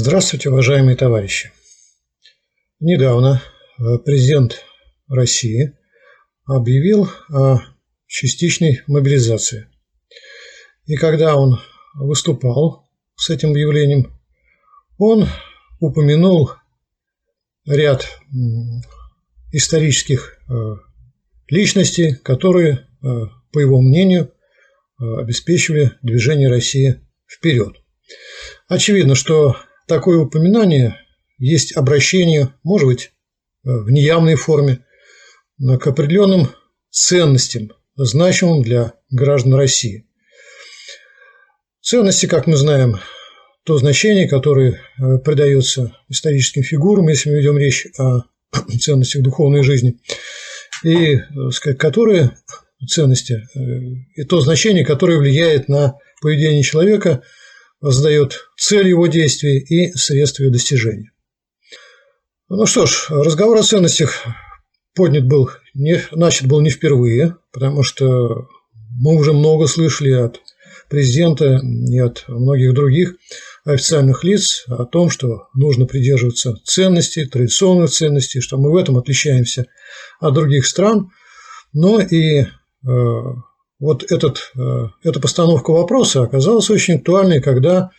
[0.00, 1.50] Здравствуйте, уважаемые товарищи.
[2.78, 3.42] Недавно
[3.80, 4.64] э, президент
[5.08, 5.76] России
[6.46, 7.58] объявил о
[8.06, 9.66] частичной мобилизации.
[10.86, 11.58] И когда он
[11.96, 14.16] выступал с этим объявлением,
[14.98, 15.26] он
[15.80, 16.52] упомянул
[17.66, 18.06] ряд
[19.50, 20.52] исторических э,
[21.48, 23.06] личностей, которые, э,
[23.50, 24.32] по его мнению,
[24.96, 27.74] обеспечивали движение России вперед.
[28.68, 29.56] Очевидно, что
[29.88, 30.96] такое упоминание
[31.38, 33.04] есть обращение, может быть,
[33.64, 34.84] э, в неявной форме,
[35.58, 36.50] к определенным
[36.90, 40.06] ценностям, значимым для граждан России.
[41.80, 43.00] Ценности, как мы знаем,
[43.64, 48.20] то значение, которое э, придается историческим фигурам, если мы ведем речь о
[48.80, 49.98] ценностях духовной жизни,
[50.84, 51.20] и э,
[51.50, 52.36] сказать, которые
[52.86, 53.42] ценности,
[54.14, 57.22] и то значение, которое влияет на поведение человека–
[57.80, 61.12] задает цель его действий и средства ее достижения.
[62.48, 64.24] Ну что ж, разговор о ценностях
[64.94, 68.48] поднят был, не, начат был не впервые, потому что
[69.00, 70.40] мы уже много слышали от
[70.88, 73.14] президента и от многих других
[73.64, 79.66] официальных лиц о том, что нужно придерживаться ценностей, традиционных ценностей, что мы в этом отличаемся
[80.20, 81.10] от других стран,
[81.72, 82.46] но и э,
[83.78, 87.90] вот этот, э, эта постановка вопроса оказалась очень актуальной, когда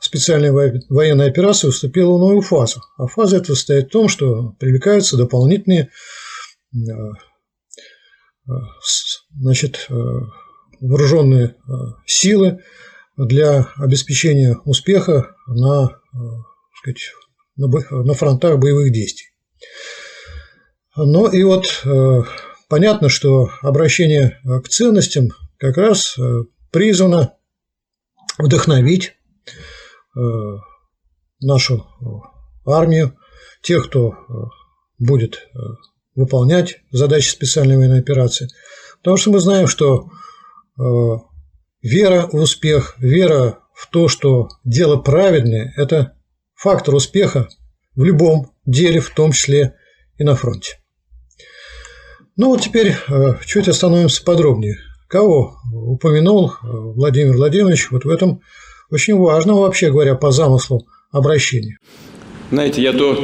[0.00, 0.50] специальная
[0.88, 2.80] военная операция вступила в новую фазу.
[2.96, 5.90] А фаза эта состоит в том, что привлекаются дополнительные
[6.72, 6.78] э,
[8.48, 8.52] э,
[9.38, 9.88] значит,
[10.80, 11.56] вооруженные
[12.06, 12.60] силы
[13.18, 16.00] для обеспечения успеха на,
[16.78, 17.12] сказать,
[17.56, 19.28] на фронтах боевых действий.
[20.96, 21.66] Ну и вот
[22.68, 26.22] Понятно, что обращение э, к ценностям как раз э,
[26.72, 27.34] призвано
[28.38, 29.12] вдохновить
[30.16, 30.20] э,
[31.40, 31.86] нашу
[32.66, 33.16] армию,
[33.62, 34.14] тех, кто
[34.98, 35.48] будет
[36.14, 38.48] выполнять задачи специальной военной операции.
[38.98, 40.08] Потому что мы знаем, что
[41.82, 46.16] вера в успех, вера в то, что дело праведное, это
[46.54, 47.48] фактор успеха
[47.94, 49.74] в любом деле, в том числе
[50.16, 50.78] и на фронте.
[52.36, 54.76] Ну вот теперь э, чуть остановимся подробнее.
[55.08, 58.42] Кого упомянул э, Владимир Владимирович вот в этом
[58.90, 61.78] очень важном, вообще говоря, по замыслу обращения?
[62.50, 63.18] Знаете, я то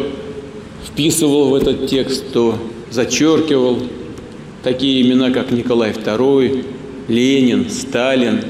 [0.87, 2.57] вписывал в этот текст, то
[2.91, 3.81] зачеркивал
[4.63, 6.65] такие имена, как Николай II,
[7.09, 8.43] Ленин, Сталин.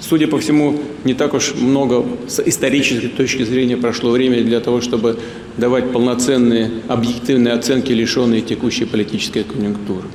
[0.00, 4.80] Судя по всему, не так уж много с исторической точки зрения прошло время для того,
[4.80, 5.18] чтобы
[5.58, 10.08] давать полноценные объективные оценки, лишенные текущей политической конъюнктуры.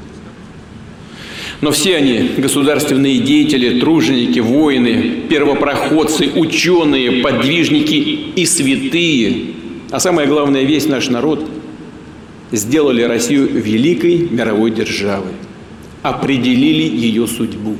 [1.61, 7.93] Но все они– государственные деятели, труженики, воины, первопроходцы, ученые, подвижники
[8.35, 9.53] и святые,
[9.91, 11.47] а самое главное, весь наш народ
[12.51, 15.33] сделали Россию великой мировой державой,
[16.01, 17.77] определили ее судьбу.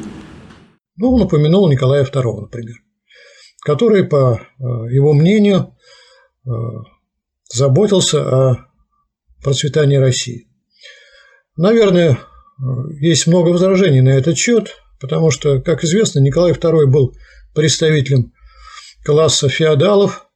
[0.98, 2.76] Ну, он упомянул Николая II, например,
[3.66, 5.76] который, по э, его мнению,
[6.46, 6.50] э,
[7.54, 8.58] заботился о
[9.44, 10.48] процветании России.
[11.58, 12.20] Наверное,
[13.00, 17.16] есть много возражений на этот счет, потому что, как известно, Николай II был
[17.54, 18.34] представителем
[19.04, 20.28] класса феодалов,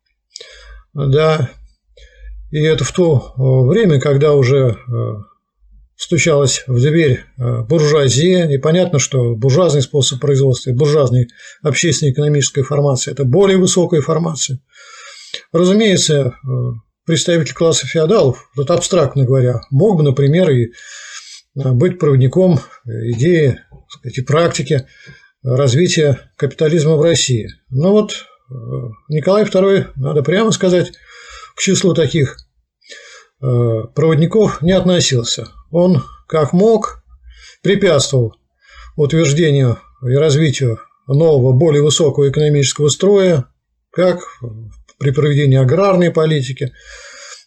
[0.94, 1.50] да,
[2.52, 4.76] и это в то время, когда уже э,
[6.00, 11.28] стучалась в дверь э, буржуазия, и понятно, что буржуазный способ производства, буржуазная
[11.62, 14.62] общественно-экономическая формация– это более высокая формация.
[15.52, 16.50] Разумеется, э,
[17.06, 20.70] представитель класса феодалов, тут абстрактно говоря, мог бы, например, и э,
[21.54, 24.88] быть проводником идеи сказать, и практики
[25.44, 27.50] развития капитализма в России.
[27.70, 28.26] Но вот
[29.10, 30.94] Николай II, надо прямо сказать,
[31.56, 32.38] к числу таких
[33.40, 35.48] проводников не относился.
[35.72, 37.04] Он, как мог,
[37.62, 38.36] препятствовал
[38.96, 43.46] утверждению и развитию нового, более высокого экономического строя,
[43.92, 44.22] как
[45.00, 46.74] при проведении аграрной политики,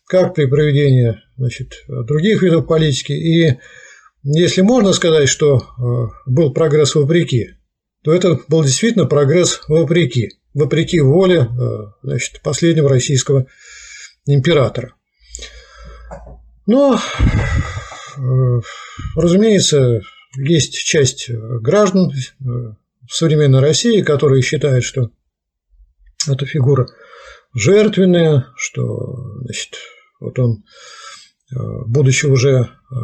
[0.07, 3.13] как при проведении значит, других видов политики.
[3.13, 3.59] И
[4.25, 7.51] если можно сказать, что э, был прогресс вопреки,
[8.05, 11.49] то это был действительно прогресс вопреки, вопреки воле э,
[12.03, 13.47] значит, последнего российского
[14.27, 14.95] императора.
[16.67, 16.99] Но,
[19.17, 20.01] разумеется,
[20.37, 22.11] есть часть граждан
[22.41, 25.11] в современной России, которые считают, что
[26.29, 26.87] эта фигура
[27.55, 29.75] жертвенные, что значит,
[30.21, 30.65] вот он,
[31.55, 31.57] э,
[31.87, 32.95] будучи уже э,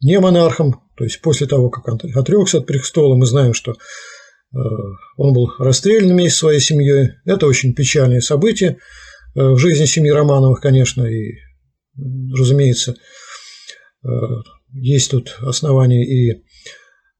[0.00, 3.74] не монархом, то есть после того, как он отрекся от престола, мы знаем, что
[5.18, 7.10] он был расстрелян вместе со своей семьей.
[7.26, 8.78] Это очень печальное событие
[9.34, 11.34] в жизни семьи Романовых, конечно, и,
[12.34, 12.96] разумеется,
[14.72, 16.44] есть тут основания и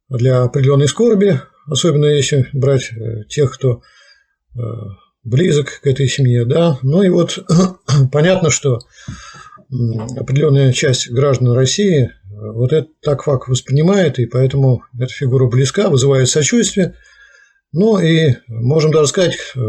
[0.08, 2.90] для определенной скорби, особенно если брать
[3.28, 3.82] тех, кто
[5.28, 6.78] близок к этой семье, да.
[6.82, 7.38] Ну и вот
[8.12, 8.80] понятно, что
[10.16, 15.90] определенная часть граждан России э, вот это так факт воспринимает, и поэтому эта фигура близка,
[15.90, 16.94] вызывает сочувствие.
[17.72, 19.60] Ну и можем даже сказать, э,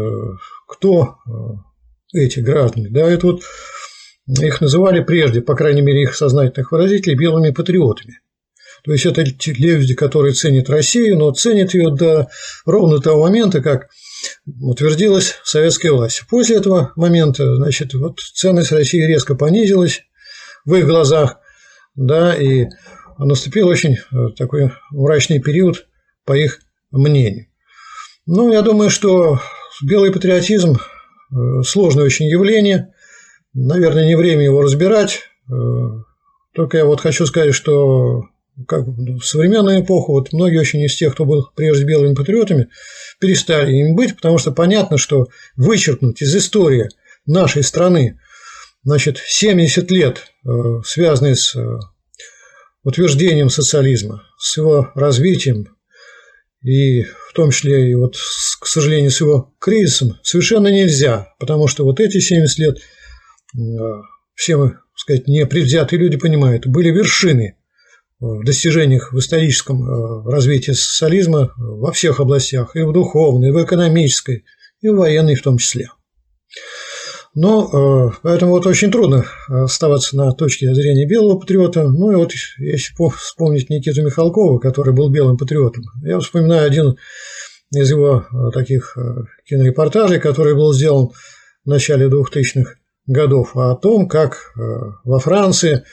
[0.66, 2.88] кто э, эти граждане.
[2.88, 3.42] Да, это вот
[4.38, 8.20] их называли прежде, по крайней мере, их сознательных выразителей, белыми патриотами.
[8.84, 12.28] То есть это люди, которые ценят Россию, но ценят ее до
[12.64, 13.88] ровно того момента, как
[14.60, 16.22] утвердилась советская власть.
[16.30, 20.02] После этого момента, значит, вот ценность России резко понизилась
[20.64, 21.38] в их глазах,
[21.94, 22.66] да, и
[23.18, 25.86] наступил очень э, такой мрачный период,
[26.24, 26.60] по их
[26.90, 27.46] мнению.
[28.26, 29.40] Ну, я думаю, что
[29.82, 32.92] белый патриотизм э,– сложное очень явление,
[33.54, 35.52] наверное, не время его разбирать, э,
[36.54, 38.24] только я вот хочу сказать, что
[38.66, 42.68] как в современную эпоху, вот многие очень из тех, кто был прежде белыми патриотами,
[43.18, 46.88] перестали им быть, потому что понятно, что вычеркнуть из истории
[47.26, 48.18] нашей страны
[48.82, 50.50] значит, 70 лет, э,
[50.84, 51.78] связанные с э,
[52.82, 55.76] утверждением социализма, с его развитием
[56.62, 58.16] и в том числе и вот,
[58.60, 62.78] к сожалению, с его кризисом, совершенно нельзя, потому что вот эти 70 лет
[64.34, 67.56] все мы, так сказать, непредвзятые люди понимают, были вершины
[68.20, 73.64] в достижениях в историческом э, развитии социализма во всех областях, и в духовной, и в
[73.64, 74.44] экономической,
[74.82, 75.88] и в военной в том числе.
[77.34, 81.88] Но э, поэтому вот очень трудно оставаться на точке зрения белого патриота.
[81.88, 86.96] Ну и вот если вспомнить Никиту Михалкова, который был белым патриотом, я вспоминаю один
[87.72, 88.98] из его э, таких
[89.46, 91.08] кинорепортажей, который был сделан
[91.64, 92.79] в начале 2000-х
[93.10, 94.52] годов, о том, как
[95.04, 95.84] во Франции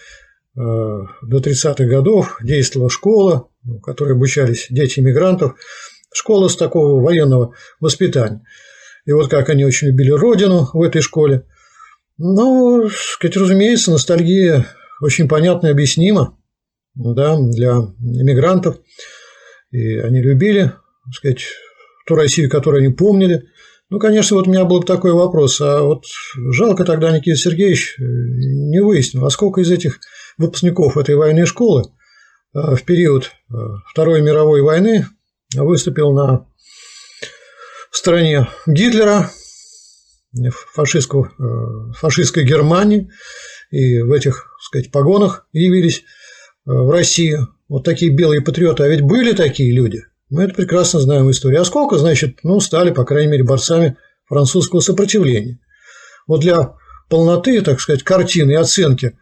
[0.58, 5.56] Э, до 30-х годов действовала школа, в которой обучались дети иммигрантов,
[6.12, 8.44] школа с такого военного воспитания.
[9.06, 11.46] И вот как они очень любили родину в этой школе.
[12.18, 14.66] Ну, сказать, разумеется, ностальгия
[15.00, 16.36] очень понятно и объяснима
[16.96, 18.80] да, для иммигрантов.
[19.70, 20.72] И они любили,
[21.06, 21.44] так сказать,
[22.08, 23.44] ту Россию, которую они помнили.
[23.90, 25.62] Ну, конечно, вот у меня был такой вопрос.
[25.62, 26.04] А вот
[26.36, 30.00] жалко тогда Никита Сергеевич не выяснил, а сколько из этих
[30.38, 31.84] выпускников этой военной школы
[32.54, 33.54] э, в период э,
[33.90, 35.08] Второй мировой войны
[35.56, 36.48] выступил на
[37.92, 39.32] стороне Гитлера,
[40.74, 43.10] фашистского, э, фашистской Германии,
[43.72, 46.04] и в этих, так сказать, погонах явились
[46.66, 47.48] в Россию.
[47.70, 50.04] Вот такие белые патриоты, а ведь были такие люди.
[50.30, 51.58] Мы это прекрасно знаем в истории.
[51.58, 55.60] А сколько, значит, ну, стали, по крайней мере, борцами французского сопротивления.
[56.28, 56.76] Вот для
[57.10, 59.18] полноты, так сказать, картины и оценки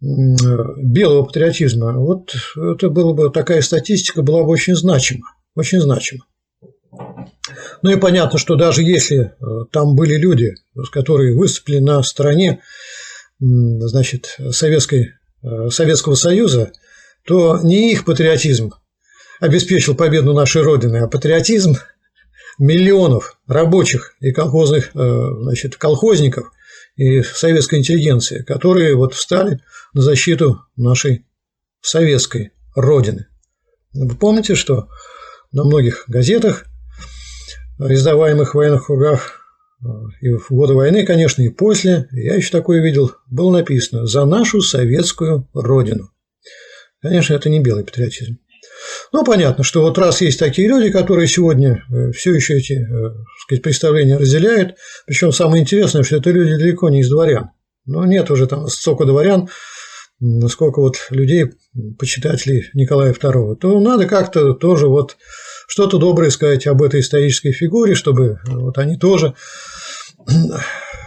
[0.00, 6.26] белого патриотизма, вот это было бы, такая статистика была бы очень значима, очень значима.
[7.82, 9.30] Ну и понятно, что даже если э,
[9.70, 10.54] там были люди,
[10.92, 12.60] которые выступили на стороне
[13.38, 15.12] значит, Советской,
[15.42, 16.72] э, Советского Союза,
[17.24, 18.72] то не их патриотизм
[19.42, 21.76] обеспечил победу нашей Родины, а патриотизм
[22.58, 26.50] миллионов рабочих и колхозных, э, значит, колхозников–
[26.96, 29.60] и советской интеллигенции, которые вот встали
[29.94, 31.26] на защиту нашей
[31.80, 33.26] советской Родины.
[33.92, 34.88] Вы помните, что
[35.52, 36.66] на многих газетах,
[37.78, 39.38] издаваемых в военных кругах,
[40.20, 44.60] и в годы войны, конечно, и после, я еще такое видел, было написано «За нашу
[44.60, 46.10] советскую Родину».
[47.00, 48.38] Конечно, это не белый патриотизм.
[49.12, 53.14] Ну, понятно, что вот раз есть такие люди, которые сегодня э, все еще эти э,
[53.42, 54.76] сказать, представления разделяют,
[55.06, 57.50] причем самое интересное, что это люди далеко не из дворян.
[57.84, 59.50] Но нет уже там столько дворян,
[60.48, 61.50] сколько вот людей,
[61.98, 65.16] почитателей Николая II, то надо как-то тоже вот
[65.66, 69.34] что-то доброе сказать об этой исторической фигуре, чтобы вот они тоже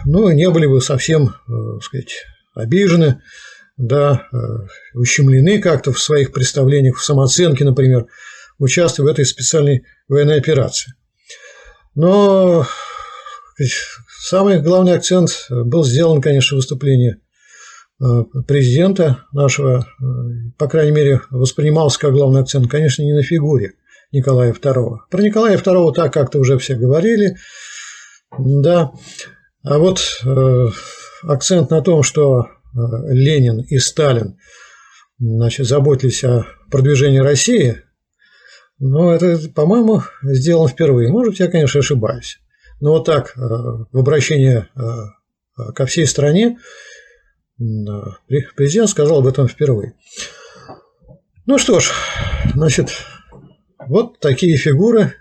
[0.04, 3.20] ну, не были бы совсем, так э, сказать, обижены
[3.76, 4.36] да, э,
[4.94, 8.06] ущемлены как-то в своих представлениях, в самооценке, например,
[8.58, 10.94] участвуя в этой специальной военной операции.
[11.94, 12.66] Но
[14.20, 17.16] самый главный акцент был сделан, конечно, в выступлении
[18.00, 18.04] э,
[18.46, 20.04] президента нашего, э,
[20.58, 23.74] по крайней мере, воспринимался как главный акцент, конечно, не на фигуре
[24.10, 24.96] Николая II.
[25.10, 27.36] Про Николая II так как-то уже все говорили,
[28.38, 28.92] да.
[29.62, 30.00] А вот
[31.24, 32.55] акцент на том, что Э,
[33.08, 34.38] Ленин и Сталин
[35.18, 37.82] значит, заботились о продвижении России,
[38.78, 41.10] Но это, по-моему, сделано впервые.
[41.10, 42.38] Может быть, я, конечно, ошибаюсь.
[42.80, 46.58] Но вот так, э, в обращении э, ко всей стране,
[47.56, 49.94] президент сказал об этом впервые.
[51.46, 51.92] Ну что ж,
[52.54, 52.90] значит,
[53.86, 55.14] вот такие фигуры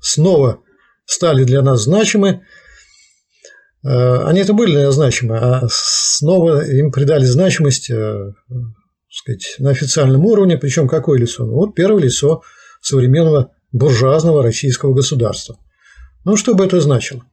[0.00, 0.62] снова
[1.04, 2.46] стали для нас значимы.
[3.84, 7.90] Они-то были для нас значимы, а снова им придали значимость
[9.12, 11.44] сказать, на официальном уровне, причем какое лицо?
[11.44, 12.42] Ну, вот первое лицо
[12.80, 15.56] современного буржуазного российского государства.
[16.24, 17.24] Ну, что бы это значило?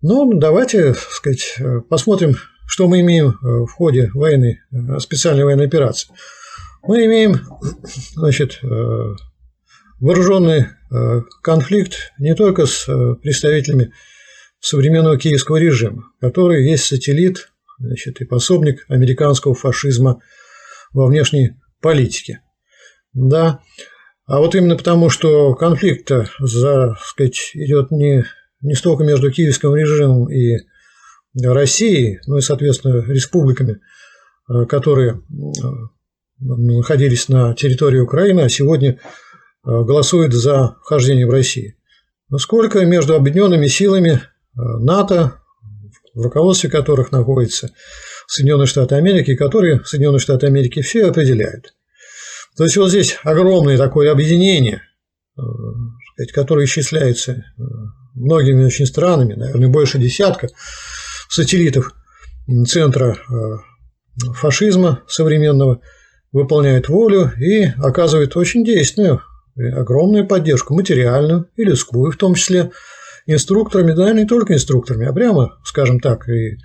[0.00, 4.60] Ну, давайте, сказать, посмотрим, что мы имеем в ходе военной,
[4.98, 6.10] специальной военной операции.
[6.82, 7.40] Мы имеем,
[8.14, 8.60] значит,
[10.00, 10.66] вооруженный
[11.42, 12.86] конфликт не только с
[13.22, 13.92] представителями
[14.64, 20.20] современного киевского режима, который есть сателлит значит, и пособник американского фашизма
[20.94, 22.40] во внешней политике.
[23.12, 23.60] Да,
[24.26, 28.24] а вот именно потому, что конфликт за, сказать, идет не,
[28.62, 30.56] не столько между киевским режимом и
[31.42, 33.80] Россией, ну и, соответственно, республиками,
[34.48, 35.20] э, которые э,
[36.40, 38.96] находились на территории Украины, а сегодня э,
[39.62, 41.74] голосуют за вхождение в Россию.
[42.30, 44.22] Насколько между объединенными силами
[44.56, 45.40] НАТО,
[46.14, 47.70] в руководстве которых находится
[48.26, 51.74] Соединенные Штаты Америки, которые Соединенные Штаты Америки все определяют.
[52.56, 54.82] То есть вот здесь огромное такое объединение,
[55.36, 55.42] э,
[56.32, 57.62] которое исчисляется э,
[58.14, 60.48] многими очень странами, наверное, больше десятка
[61.28, 61.92] сателлитов
[62.68, 65.80] центра э, фашизма современного,
[66.30, 69.22] выполняет волю и оказывает очень действенную,
[69.56, 72.72] огромную поддержку, материальную и людскую, в том числе
[73.26, 76.58] инструкторами, да, не только инструкторами, а прямо, скажем так, и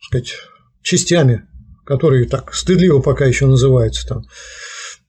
[0.00, 0.34] сказать,
[0.82, 1.46] частями,
[1.84, 4.22] которые так стыдливо пока еще называются, там,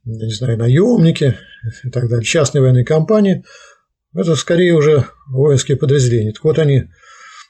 [0.06, 1.38] я не знаю, наемники
[1.84, 3.44] и так далее, частные военные компании,
[4.16, 6.34] это скорее уже воинские подразделения.
[6.34, 6.86] Так вот, они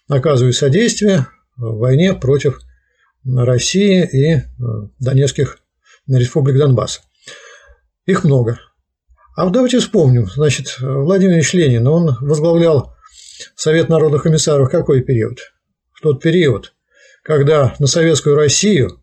[0.08, 1.28] оказывают содействие
[1.58, 2.60] в войне против
[3.26, 4.44] России и э,
[5.00, 5.60] Донецких
[6.08, 7.02] республик Донбасса.
[8.06, 8.60] Их много.
[9.36, 10.28] А давайте вспомним.
[10.28, 12.94] Значит, Владимир Ильич Ленин, он возглавлял
[13.56, 15.40] Совет народных комиссаров в какой период?
[15.92, 16.74] В тот период,
[17.24, 19.02] когда на Советскую Россию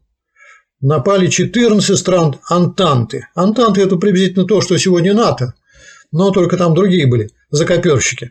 [0.81, 3.27] напали 14 стран Антанты.
[3.35, 5.55] Антанты– это приблизительно то, что сегодня НАТО,
[6.13, 8.31] но только там другие были закоперщики.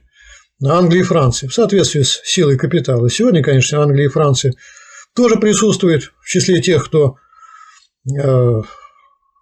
[0.63, 3.09] Англия и Франция в соответствии с силой капитала.
[3.09, 4.53] Сегодня, конечно, Англия и Франция
[5.15, 7.17] тоже присутствуют в числе тех, кто
[8.09, 8.61] э,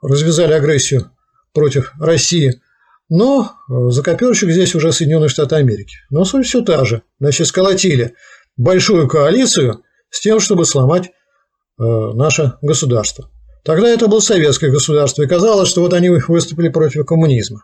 [0.01, 1.11] развязали агрессию
[1.57, 2.61] против России.
[3.09, 5.95] Но э, закоперщик здесь уже Соединенные Штаты Америки.
[6.11, 7.01] Но суть все та же.
[7.19, 8.13] Значит, сколотили
[8.57, 13.31] большую коалицию с тем, чтобы сломать э, наше государство.
[13.65, 17.63] Тогда это было советское государство, и казалось, что вот они выступили против коммунизма,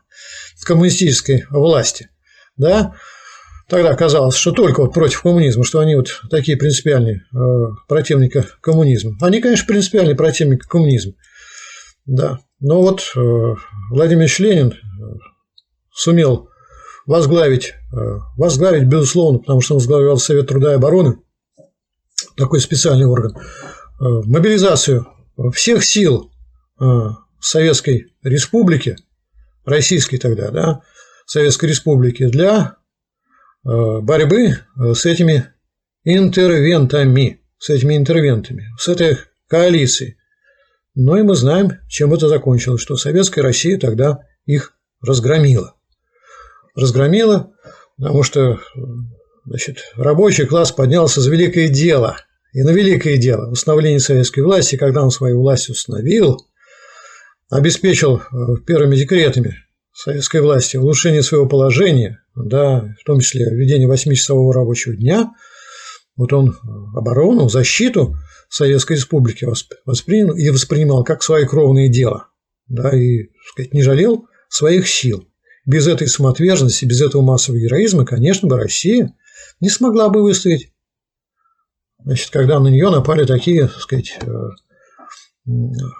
[0.66, 2.10] коммунистической власти.
[2.58, 2.96] Да?
[3.70, 7.38] Тогда казалось, что только вот против коммунизма, что они вот такие принципиальные э,
[7.88, 9.16] противники коммунизма.
[9.22, 11.14] Они, конечно, принципиальные противники коммунизма.
[12.06, 12.40] Да.
[12.64, 13.56] Но вот э,
[13.92, 14.74] Владимир Ильич Ленин
[15.92, 16.50] сумел
[17.06, 17.74] возглавить,
[18.36, 21.20] возглавить, безусловно, потому что он возглавлял Совет труда и обороны,
[22.36, 23.42] такой специальный орган, э,
[24.00, 25.08] мобилизацию
[25.54, 26.32] всех сил
[26.80, 26.86] э,
[27.40, 28.96] Советской Республики,
[29.66, 30.82] Российской тогда, да,
[31.26, 32.78] Советской Республики для
[33.66, 35.48] э, борьбы с этими
[36.04, 39.18] интервентами, с этими интервентами, с этой
[39.48, 40.18] коалицией.
[40.96, 45.76] Но и мы знаем, чем это закончилось, что Советская Россия тогда их разгромила.
[46.76, 47.52] Разгромила,
[47.98, 48.60] потому что
[49.46, 52.18] Значит, рабочий класс поднялся за великое дело.
[52.54, 56.38] И на великое дело установление советской власти, когда он свою власть установил,
[57.50, 58.22] обеспечил э,
[58.66, 59.58] первыми декретами
[59.92, 65.32] советской власти улучшение своего положения, да, в том числе введение восьмичасового рабочего дня,
[66.16, 66.54] вот он э,
[66.96, 68.16] оборону, защиту
[68.54, 69.48] Советской Республики
[69.84, 72.28] воспринял и воспринимал как свои кровные дела,
[72.68, 75.28] да, и, так сказать, не жалел своих сил.
[75.66, 79.12] Без этой самоотверженности, без этого массового героизма, конечно бы, Россия
[79.60, 80.68] не смогла бы выстоять.
[82.06, 84.28] Значит, когда на нее напали такие, так сказать, э,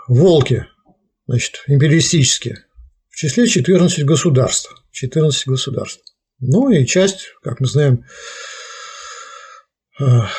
[0.08, 0.68] волки,
[1.26, 2.66] значит, империалистические,
[3.10, 4.70] в числе 14 государств.
[4.92, 6.04] 14 государств.
[6.40, 8.06] Ну и часть, как мы знаем,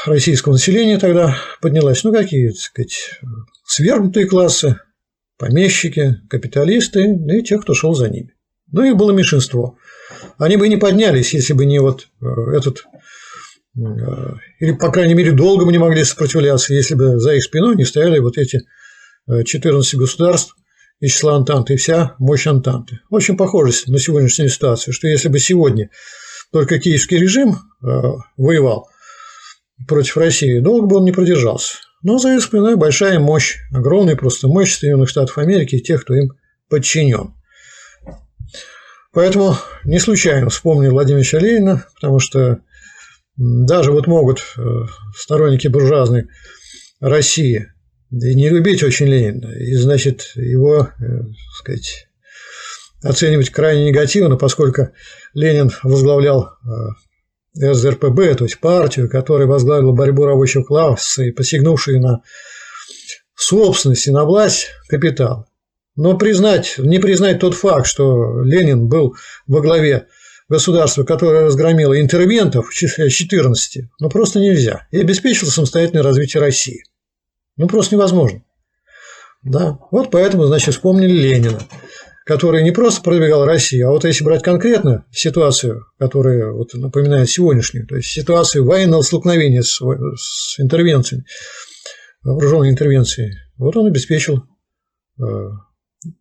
[0.06, 2.02] российского населения тогда поднялась.
[2.04, 3.20] Ну, какие, так сказать,
[3.66, 4.76] свергнутые классы,
[5.38, 8.34] помещики, капиталисты и те, кто шел за ними.
[8.72, 9.76] Ну, их было меньшинство.
[10.38, 12.84] Они бы не поднялись, если бы не вот э, этот
[13.76, 17.84] или, по крайней мере, долго мы не могли сопротивляться, если бы за их спиной не
[17.84, 18.62] стояли вот эти
[19.28, 20.54] 14 э, государств
[21.00, 23.00] из числа Антанты и вся мощь Антанты.
[23.10, 25.90] Очень похоже на сегодняшнюю ситуацию, что если бы сегодня
[26.52, 27.86] только киевский режим э,
[28.36, 28.88] воевал
[29.86, 31.78] против России, долго бы он не продержался.
[32.02, 36.14] Но за их спиной большая мощь, огромная просто мощь Соединенных Штатов Америки и тех, кто
[36.14, 36.32] им
[36.68, 37.34] подчинен.
[39.12, 42.58] Поэтому не случайно вспомнил Владимира Ленина, потому что
[43.36, 44.60] даже вот могут э,
[45.16, 46.28] сторонники буржуазной
[47.00, 47.68] России
[48.10, 51.22] не любить очень Ленина, и, значит, его, так э,
[51.58, 52.08] сказать,
[53.02, 54.88] оценивать крайне негативно, поскольку
[55.32, 56.68] Ленин возглавлял э,
[57.54, 62.22] СДРПБ, то есть партию, которая возглавила борьбу рабочего класса и посягнувшую на
[63.36, 65.46] собственность и на власть капитал.
[65.96, 69.14] Но признать, не признать тот факт, что Ленин был
[69.46, 70.08] во главе
[70.48, 74.86] государства, которое разгромило интервентов в числе 14, ну просто нельзя.
[74.90, 76.84] И обеспечило самостоятельное развитие России.
[77.56, 78.42] Ну просто невозможно.
[79.42, 81.60] Да, вот поэтому, значит, вспомнили Ленина,
[82.24, 87.86] который не просто продвигал Россию, а вот если брать конкретно ситуацию, которая вот напоминает сегодняшнюю,
[87.86, 89.80] то есть ситуацию военного столкновения с,
[90.16, 91.24] с интервенциями,
[92.22, 94.44] вооруженной интервенцией, вот он обеспечил
[95.20, 95.22] э,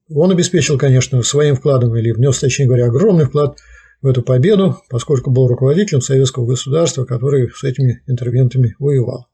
[0.09, 3.57] он обеспечил, конечно, своим вкладом или внес, точнее говоря, огромный вклад
[4.01, 9.27] в эту победу, поскольку был руководителем советского государства, который с этими интервентами воевал.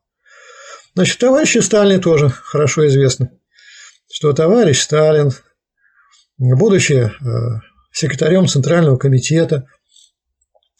[0.95, 3.31] Значит, товарищу Сталину тоже хорошо известно,
[4.11, 5.31] что товарищ Сталин,
[6.39, 7.11] будучи э,
[7.91, 9.67] секретарем Центрального комитета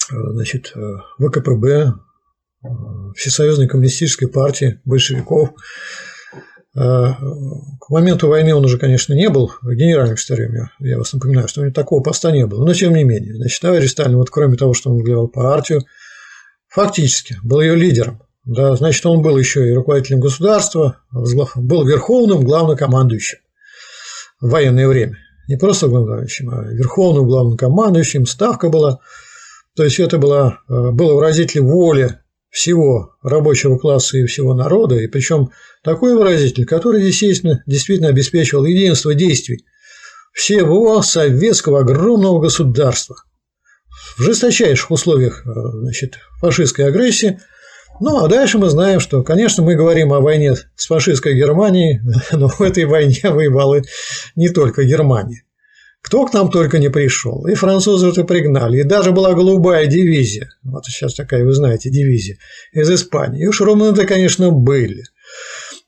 [0.10, 0.80] э, значит, э,
[1.20, 1.94] ВКПБ,
[3.16, 5.52] Всесоюзной коммунистической партии большевиков,
[6.74, 11.64] к моменту войны он уже, конечно, не был генеральным секретарем, я вас напоминаю, что у
[11.64, 13.36] него такого поста не было, но тем не менее.
[13.36, 15.84] Значит, товарищ Сталин, вот кроме того, что он возглавлял партию,
[16.68, 18.22] фактически был ее лидером.
[18.44, 23.40] Да, значит, он был еще и руководителем государства, был верховным главнокомандующим
[24.42, 25.18] в военное время.
[25.50, 29.00] Не просто главнокомандующим, а верховным главнокомандующим, ставка была.
[29.76, 32.20] То есть это было, э, было выразитель воли
[32.52, 35.50] всего рабочего класса и всего народа, и причем
[35.84, 39.66] такой выразитель, который, естественно, действительно обеспечивал единство действий
[40.34, 43.16] всего советского огромного государства
[44.20, 45.50] в жесточайших условиях э,
[45.82, 47.40] значит, фашистской агрессии.
[48.00, 52.50] Ну, а дальше мы знаем, что, конечно, мы говорим о войне с фашистской Германией, но
[52.50, 53.82] в этой войне воевала
[54.36, 55.44] не только Германия.
[56.02, 57.46] Кто к нам только не пришел.
[57.46, 58.80] И французы это пригнали.
[58.80, 60.50] И даже была голубая дивизия.
[60.64, 62.38] Вот сейчас такая, вы знаете, дивизия
[62.72, 63.44] из Испании.
[63.44, 65.04] И уж румыны-то, конечно, были.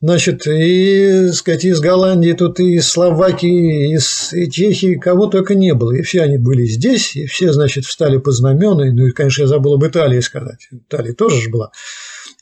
[0.02, 5.76] Значит, и, сказать, из Голландии, тут и из Словакии, из и Чехии, кого только не
[5.76, 5.91] было.
[5.91, 8.84] И все они были здесь, и все, значит, встали по знамену.
[8.93, 10.67] Ну и, конечно, я забыл об Италии сказать.
[10.71, 11.71] Италия тоже же была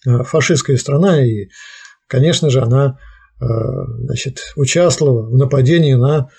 [0.08, 1.50] э, фашистская страна, и,
[2.08, 2.98] конечно же, она
[3.42, 3.46] э,
[4.06, 6.30] значит, участвовала в нападении на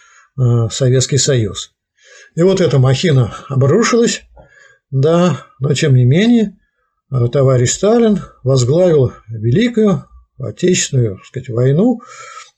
[0.70, 1.72] Советский Союз.
[2.34, 4.22] И вот эта махина обрушилась,
[4.90, 6.56] да, но тем не менее
[7.12, 10.04] э, товарищ Сталин возглавил Великую
[10.38, 12.00] Отечественную так сказать, войну,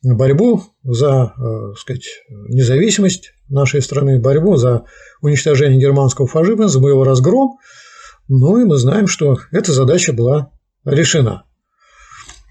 [0.02, 4.84] борьбу за э, так сказать, независимость нашей страны, борьбу за
[5.20, 7.58] уничтожение германского фашизма, за его разгром.
[8.28, 10.50] Ну и мы знаем, что эта задача была
[10.84, 11.44] решена.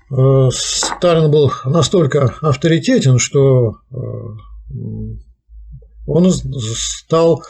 [0.10, 3.78] Сталин был настолько авторитетен, что
[6.06, 7.44] он стал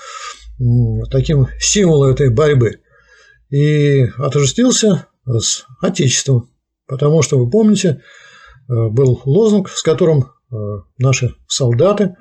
[1.10, 2.82] таким символом этой борьбы
[3.50, 6.50] и отождествился с Отечеством,
[6.88, 8.02] потому что, вы помните,
[8.70, 10.56] э, был лозунг, с которым э,
[10.98, 12.16] наши солдаты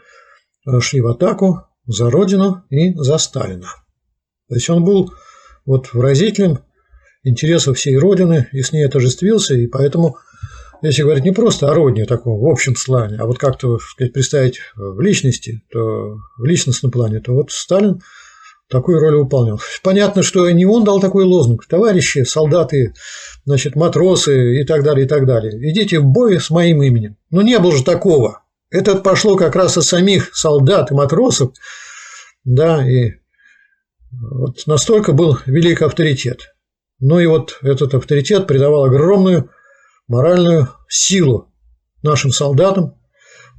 [0.66, 3.68] э, шли в атаку за Родину и за Сталина.
[4.48, 5.12] То есть он был
[5.64, 6.58] вот выразителем
[7.22, 10.16] интересов всей Родины и с ней отождествился, и поэтому
[10.82, 14.60] если говорить не просто о родине таком в общем плане, а вот как-то сказать, представить
[14.76, 18.00] в личности, то в личностном плане, то вот Сталин
[18.68, 19.60] такую роль выполнял.
[19.82, 21.66] Понятно, что не он дал такой лозунг.
[21.66, 22.94] Товарищи, солдаты,
[23.44, 25.52] значит, матросы и так далее, и так далее.
[25.70, 27.16] Идите в бой с моим именем.
[27.30, 28.42] Но не было же такого.
[28.70, 31.52] Это пошло как раз от самих солдат и матросов.
[32.44, 33.14] Да, и
[34.12, 36.54] вот настолько был велик авторитет.
[37.00, 39.50] Ну и вот этот авторитет придавал огромную
[40.10, 41.52] моральную силу
[42.02, 42.96] нашим солдатам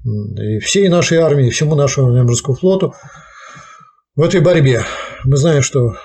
[0.04, 2.94] и всей нашей армии, всему нашему морскому флоту
[4.16, 4.84] в этой борьбе.
[5.24, 5.96] Мы знаем, что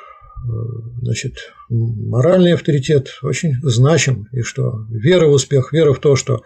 [1.03, 1.35] значит,
[1.69, 6.43] моральный авторитет очень значим, и что вера в успех, вера в то, что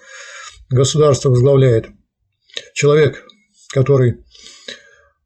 [0.71, 1.89] государство возглавляет
[2.73, 3.23] человек,
[3.69, 4.25] который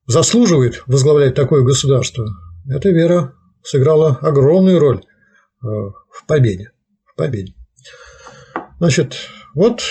[0.07, 2.27] заслуживает возглавлять такое государство,
[2.69, 5.05] эта вера сыграла огромную роль э,
[5.63, 6.73] в победе.
[7.05, 7.55] В победе.
[8.79, 9.17] Значит,
[9.55, 9.83] вот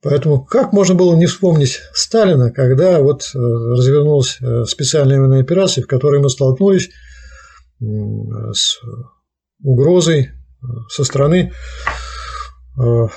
[0.00, 5.82] Поэтому как можно было не вспомнить Сталина, когда вот э, развернулась э, специальная военная операция,
[5.82, 6.90] в которой мы столкнулись
[7.80, 8.80] с
[9.62, 11.52] угрозой э, со стороны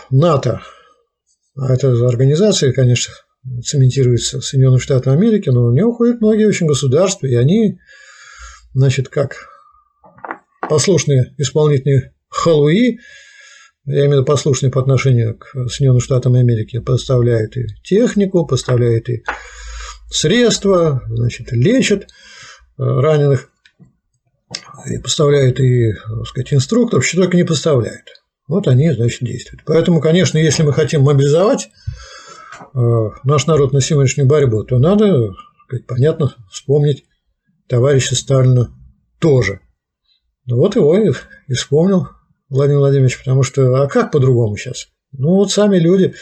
[0.09, 0.61] НАТО.
[1.55, 3.13] А эта организация, конечно,
[3.63, 7.77] цементируется Соединенными Штатами Америки, но у нее уходят многие очень государства, и они,
[8.73, 9.35] значит, как
[10.67, 12.97] послушные исполнительные халуи,
[13.85, 19.09] я имею в виду послушные по отношению к Соединенным Штатам Америки, поставляют и технику, поставляют
[19.09, 19.23] и
[20.11, 22.07] средства, значит, лечат э,
[22.77, 23.49] раненых,
[24.85, 28.07] и поставляют и, так сказать, инструкторов, что только не поставляют.
[28.47, 29.63] Вот они, значит, действуют.
[29.65, 31.69] Поэтому, конечно, если мы хотим мобилизовать
[32.73, 32.79] э,
[33.23, 35.33] наш народ на сегодняшнюю борьбу, то надо,
[35.65, 37.05] сказать, понятно, вспомнить
[37.67, 38.69] товарища Сталина
[39.19, 39.61] тоже.
[40.45, 41.13] Ну вот его и,
[41.47, 42.09] и вспомнил
[42.51, 44.89] Владимир Владимирович, потому что, а как по-другому сейчас?
[45.13, 46.13] Ну, вот сами люди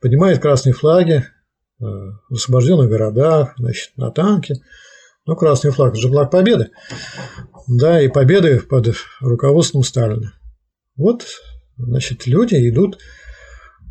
[0.00, 1.24] поднимают красные флаги э,
[1.80, 4.54] в освобожденных городах, значит, на танке.
[5.26, 6.70] Ну, красный флаг– это же флаг победы.
[7.66, 10.32] Да, и победы под руководством Сталина.
[10.96, 11.26] Вот,
[11.76, 13.00] значит, люди идут,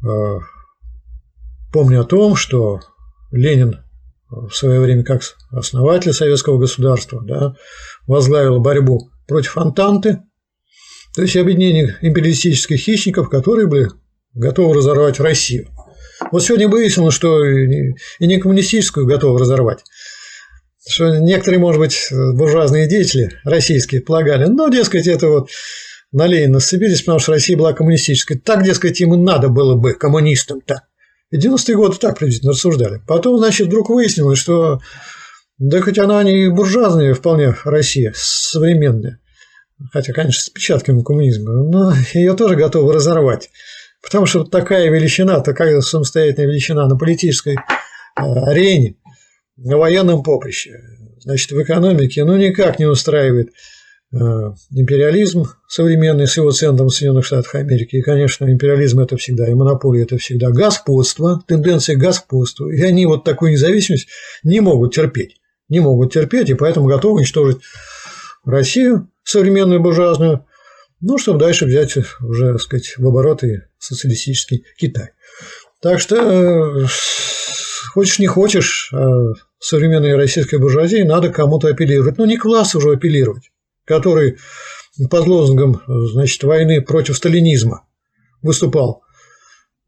[0.05, 0.37] э,
[1.73, 2.79] помня о том, что
[3.31, 3.83] Ленин
[4.29, 7.55] в свое время как основатель советского государства да,
[8.07, 10.23] возглавил борьбу против Антанты–
[11.15, 13.89] то есть объединение империалистических хищников, которые были
[14.33, 15.69] готовы разорвать Россию.
[16.31, 19.83] Вот сегодня выяснилось, что и не коммунистическую готовы разорвать.
[20.87, 25.49] Что некоторые, может быть, буржуазные деятели российские полагали, ну, дескать, это вот
[26.11, 28.37] на Ленина сцепились, потому что Россия была коммунистической.
[28.37, 30.81] Так, дескать, им и надо было бы коммунистам-то.
[31.31, 33.01] И 90-е годы так приблизительно рассуждали.
[33.07, 34.79] Потом, значит, вдруг выяснилось, что
[35.57, 39.19] да хоть она не буржуазная вполне Россия, современная
[39.91, 43.49] хотя, конечно, с печатками коммунизма, но ее тоже готовы разорвать.
[44.01, 47.59] Потому что такая величина, такая самостоятельная величина на политической э,
[48.15, 48.95] арене,
[49.55, 50.81] на военном поприще,
[51.19, 53.49] значит, в экономике, ну, никак не устраивает
[54.11, 54.17] э,
[54.71, 57.95] империализм современный с его центром в Соединенных Штатах Америки.
[57.95, 62.69] И, конечно, империализм– это всегда, и монополия– это всегда господство, тенденция господства.
[62.69, 64.07] И они вот такую независимость
[64.43, 65.37] не могут терпеть.
[65.69, 67.59] Не могут терпеть, и поэтому готовы уничтожить
[68.43, 70.45] Россию, современную буржуазную,
[71.01, 75.09] ну, чтобы дальше взять уже, так сказать, в оборот и социалистический Китай.
[75.81, 76.87] Так что, э,
[77.93, 82.17] хочешь не хочешь, а современной российской буржуазии надо кому-то апеллировать.
[82.17, 83.51] Ну, не класс уже апеллировать,
[83.85, 84.37] который
[85.09, 87.85] под лозунгом значит, войны против сталинизма
[88.41, 89.03] выступал.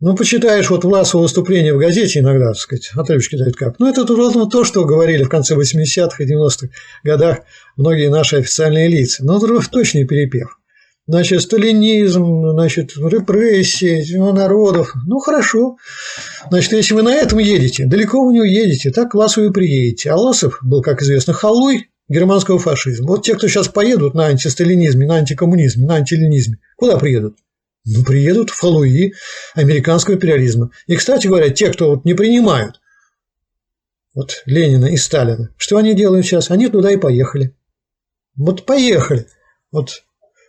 [0.02, 3.80] Ну, почитаешь вот Власова выступление в газете иногда, так сказать, отрывочки дают как.
[3.80, 6.68] Ну, это ровно то, что говорили в конце 80-х и 90-х
[7.04, 7.40] годах
[7.78, 9.24] многие наши официальные лица.
[9.24, 10.60] Но ну, точный перепев.
[11.08, 14.92] Значит, сталинизм, значит, репрессии народов.
[15.06, 15.78] Ну, хорошо.
[16.50, 20.10] Значит, если вы на этом едете, далеко вы не уедете, так к Ласову и приедете.
[20.10, 23.08] А Ласов был, как известно, халуй германского фашизма.
[23.08, 27.38] Вот те, кто сейчас поедут на антисталинизме, на антикоммунизме, на антиленизме, куда приедут?
[27.86, 28.64] Ну, приедут в
[29.54, 30.72] американского империализма.
[30.88, 32.82] И, кстати говоря, те, кто вот не принимают
[34.16, 36.50] вот Ленина и Сталина, что они делают сейчас?
[36.50, 37.56] Они туда и поехали.
[38.36, 39.28] Вот поехали.
[39.72, 40.04] Вот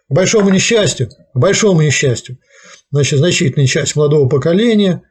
[0.09, 2.39] к большому несчастью, к большому несчастью,
[2.91, 5.03] значит, значительная часть молодого поколения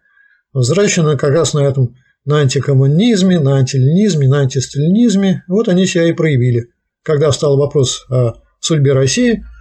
[0.51, 5.43] возвращена как раз на этом на антикоммунизме, на антиленизме, на антисталинизме.
[5.47, 6.69] Вот они себя и проявили.
[7.03, 9.45] Когда встал вопрос о судьбе России–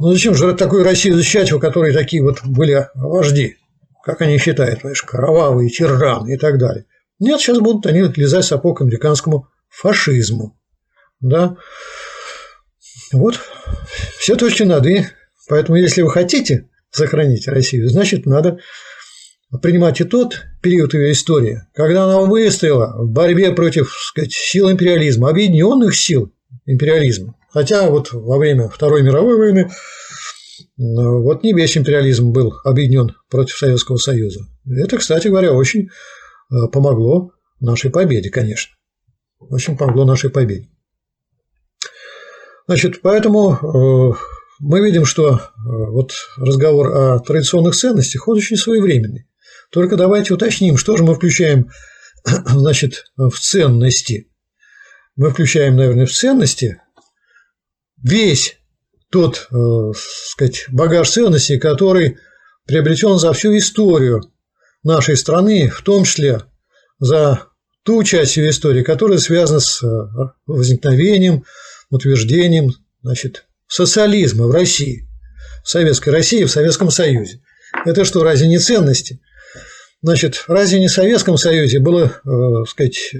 [0.00, 3.56] ну зачем же такую Россию защищать, у которой такие вот были вожди,
[4.04, 6.86] как они считают, понимаешь, кровавые, тираны и так далее.
[7.18, 10.56] Нет, сейчас будут они лизать сапог американскому фашизму.
[11.20, 11.56] Да?
[13.12, 13.40] Вот,
[14.18, 15.06] все точки над «и».
[15.48, 18.58] Поэтому, если вы хотите сохранить Россию, значит, надо
[19.62, 25.30] принимать и тот период ее истории, когда она выстояла в борьбе против сказать, сил империализма,
[25.30, 26.32] объединенных сил
[26.66, 27.34] империализма.
[27.50, 29.70] Хотя вот во время Второй мировой войны
[30.76, 34.40] ну, вот не весь империализм был объединен против Советского Союза.
[34.64, 38.76] Это, кстати говоря, очень э, помогло нашей победе, конечно.
[39.40, 40.68] Очень помогло нашей победе.
[42.68, 44.14] Значит, поэтому э,
[44.60, 49.26] мы видим, что э, вот разговор о традиционных ценностях, он очень своевременный.
[49.70, 51.70] Только давайте уточним, что же мы включаем
[52.24, 54.30] значит, в ценности.
[55.16, 56.80] Мы включаем, наверное, в ценности
[58.02, 58.58] весь
[59.10, 62.18] тот, э, сказать, багаж ценностей, который
[62.66, 64.22] приобретен за всю историю
[64.82, 66.42] нашей страны, в том числе
[66.98, 67.46] за
[67.84, 69.86] ту часть ее истории, которая связана с э,
[70.46, 71.44] возникновением,
[71.90, 75.08] утверждением значит, социализма в России,
[75.64, 77.40] в Советской России, в Советском Союзе.
[77.86, 79.20] Это что, разве не ценности?
[80.02, 83.18] Значит, разве не в Советском Союзе было, э, сказать, э,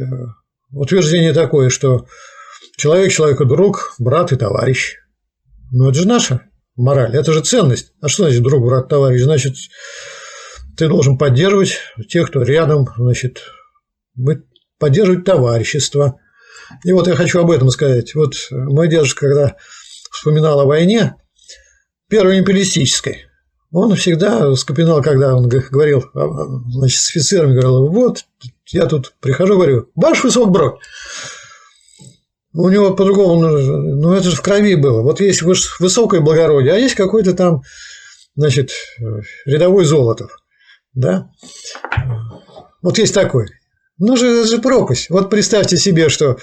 [0.70, 2.06] утверждение такое, что
[2.78, 4.96] человек человеку друг, брат и товарищ?
[5.70, 6.42] Ну, это же наша
[6.76, 7.92] мораль, это же ценность.
[8.00, 9.20] А что значит друг, брат, товарищ?
[9.22, 9.56] Значит,
[10.76, 13.42] ты должен поддерживать тех, кто рядом, значит,
[14.78, 16.20] поддерживать товарищество.
[16.84, 18.14] И вот я хочу об этом сказать.
[18.14, 19.56] Вот мой дедушка, когда
[20.12, 21.16] вспоминал о войне,
[22.08, 23.26] первой империалистической,
[23.70, 28.24] он всегда вспоминал, когда он говорил значит, с офицерами, говорил, вот,
[28.68, 30.78] я тут прихожу, говорю, ваш высок брод.
[32.60, 35.02] У него по-другому, ну, это же в крови было.
[35.02, 37.62] Вот есть высокое благородие, а есть какой-то там,
[38.34, 38.72] значит,
[39.44, 40.36] рядовой Золотов.
[40.92, 41.30] Да?
[42.82, 43.46] Вот есть такой.
[43.98, 45.08] Ну же, это же пропасть.
[45.08, 46.38] Вот представьте себе, что,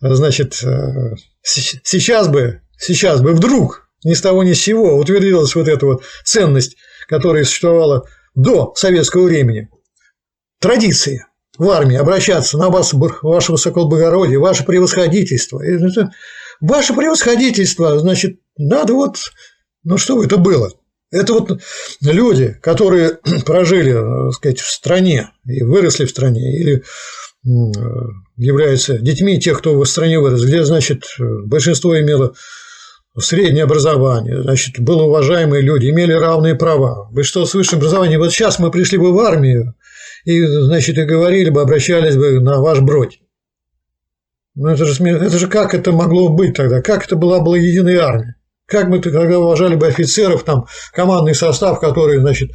[0.00, 5.66] значит, э, сейчас бы, сейчас бы вдруг ни с того ни с сего утвердилась вот
[5.66, 6.76] эта вот ценность,
[7.08, 9.68] которая существовала до советского времени.
[10.60, 11.26] Традиции
[11.58, 15.62] в армии обращаться на вас, ваше высокоблагородие, ваше превосходительство.
[16.60, 19.18] Ваше превосходительство, значит, надо вот,
[19.84, 20.72] ну что это было?
[21.10, 21.60] Это вот
[22.02, 26.82] люди, которые прожили, так сказать, в стране и выросли в стране, или
[28.36, 32.34] являются детьми тех, кто в стране вырос, где, значит, большинство имело
[33.18, 37.08] среднее образование, значит, были уважаемые люди, имели равные права.
[37.12, 38.20] Большинство с высшим образованием.
[38.20, 39.74] Вот сейчас мы пришли бы в армию,
[40.26, 43.20] и, значит, и говорили бы, обращались бы на ваш бродь.
[44.56, 46.82] Ну, это же, это же как это могло быть тогда?
[46.82, 48.34] Как это была, была единая армия?
[48.66, 52.50] Как мы тогда уважали бы офицеров, там, командный состав, который, значит,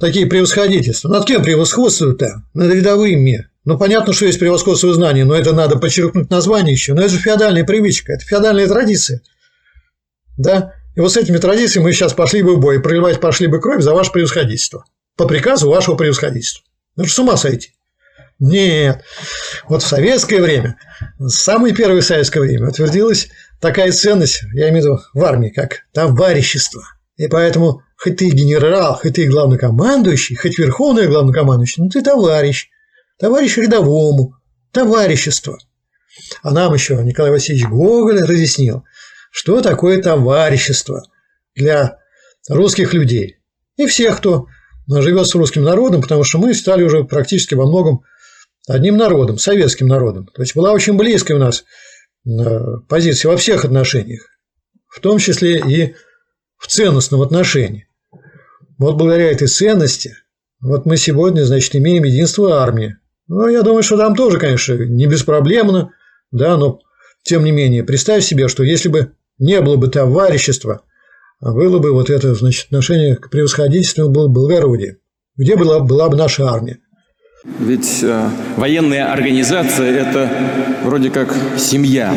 [0.00, 1.10] такие превосходительства.
[1.10, 2.44] Над кем превосходство-то?
[2.54, 3.48] Над рядовыми.
[3.66, 6.94] Ну, понятно, что есть превосходство знаний, но это надо подчеркнуть название еще.
[6.94, 9.20] Но это же феодальная привычка, это феодальная традиция.
[10.38, 10.72] Да?
[10.96, 13.82] И вот с этими традициями мы сейчас пошли бы в бой, проливать пошли бы кровь
[13.82, 14.86] за ваше превосходительство.
[15.16, 16.64] По приказу вашего превосходительства.
[16.98, 17.74] Ну, с ума сойти.
[18.40, 19.04] Нет.
[19.68, 20.76] Вот в советское время,
[21.28, 23.28] самое первое советское время утвердилась
[23.60, 26.82] такая ценность, я имею в виду в армии, как товарищество.
[27.16, 32.68] И поэтому хоть ты генерал, хоть ты главнокомандующий, хоть верховный главнокомандующий, ну ты товарищ.
[33.16, 34.34] Товарищ рядовому.
[34.72, 35.56] Товарищество.
[36.42, 38.84] А нам еще Николай Васильевич Гоголь разъяснил,
[39.30, 41.04] что такое товарищество
[41.54, 41.98] для
[42.48, 43.38] русских людей
[43.76, 44.48] и всех, кто
[44.88, 48.02] живет с русским народом, потому что мы стали уже практически во многом
[48.66, 50.28] одним народом, советским народом.
[50.34, 51.64] То есть была очень близкая у нас
[52.26, 52.30] э,
[52.88, 54.26] позиция во всех отношениях,
[54.88, 55.94] в том числе и
[56.56, 57.88] в ценностном отношении.
[58.78, 60.16] Вот благодаря этой ценности
[60.60, 62.96] вот мы сегодня, значит, имеем единство армии.
[63.28, 65.92] Ну, я думаю, что там тоже, конечно, не беспроблемно,
[66.30, 66.80] да, но
[67.22, 70.82] тем не менее, представь себе, что если бы не было бы товарищества,
[71.40, 74.98] было бы вот это, значит, отношение к превосходительству было благородие.
[75.36, 76.78] Где была, была бы наша армия?
[77.60, 80.28] Ведь э, военная организация– это
[80.82, 82.12] вроде как семья.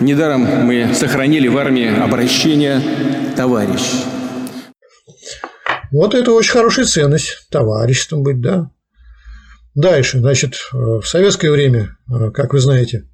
[0.00, 2.80] Недаром мы сохранили в армии обращение
[3.36, 3.82] «товарищ».
[5.90, 8.70] Вот это очень хорошая ценность– товариществом быть, да.
[9.74, 13.08] Дальше, значит, в советское время, э, как вы знаете,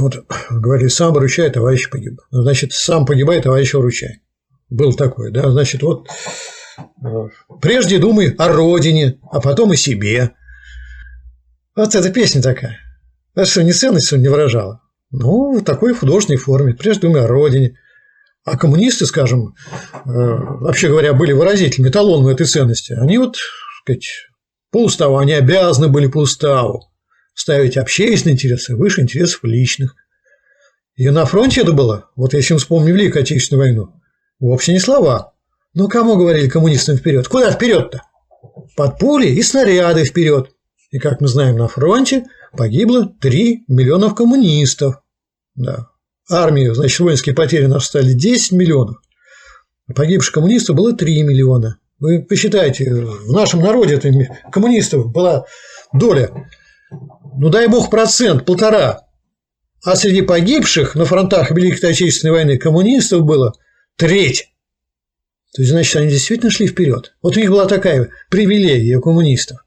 [0.00, 2.20] вот говорили, сам выручай, товарищ погиб.
[2.30, 4.22] Значит, сам погибай, товарищ выручай.
[4.70, 6.08] Был такой, да, значит, вот
[7.60, 10.32] прежде думай о родине, а потом о себе.
[11.76, 12.78] Вот эта песня такая.
[13.34, 14.80] Это что, не ценность он не выражала?
[15.10, 16.74] Ну, в такой художественной форме.
[16.74, 17.78] Прежде думай о родине.
[18.44, 22.92] А коммунисты, скажем, э, вообще говоря, были выразителями, эталоном этой ценности.
[22.92, 23.40] Они вот, так
[23.82, 24.08] сказать,
[24.70, 26.93] по уставу, они обязаны были по уставу
[27.34, 29.94] ставить общественные интересы выше интересов личных.
[30.96, 33.92] И на фронте это было, вот если мы вспомним Великую Отечественную войну,
[34.38, 35.34] вовсе не слова.
[35.74, 37.26] Но кому говорили коммунистам вперед?
[37.26, 38.02] Куда вперед-то?
[38.76, 40.50] Под пули и снаряды вперед.
[40.90, 42.24] И как мы знаем, на фронте
[42.56, 45.00] погибло 3 миллионов коммунистов.
[45.56, 45.88] Да.
[46.30, 48.96] Армию, значит, воинские потери нас стали 10 миллионов.
[49.92, 51.78] Погибших коммунистов было 3 миллиона.
[51.98, 54.00] Вы посчитайте, в нашем народе
[54.52, 55.46] коммунистов была
[55.92, 56.30] доля
[57.36, 59.06] ну дай бог процент, полтора.
[59.84, 63.52] А среди погибших на фронтах Великой Отечественной войны коммунистов было
[63.96, 64.50] треть.
[65.54, 67.14] То есть, значит, они действительно шли вперед.
[67.22, 69.64] Вот у них была такая привилегия у коммунистов.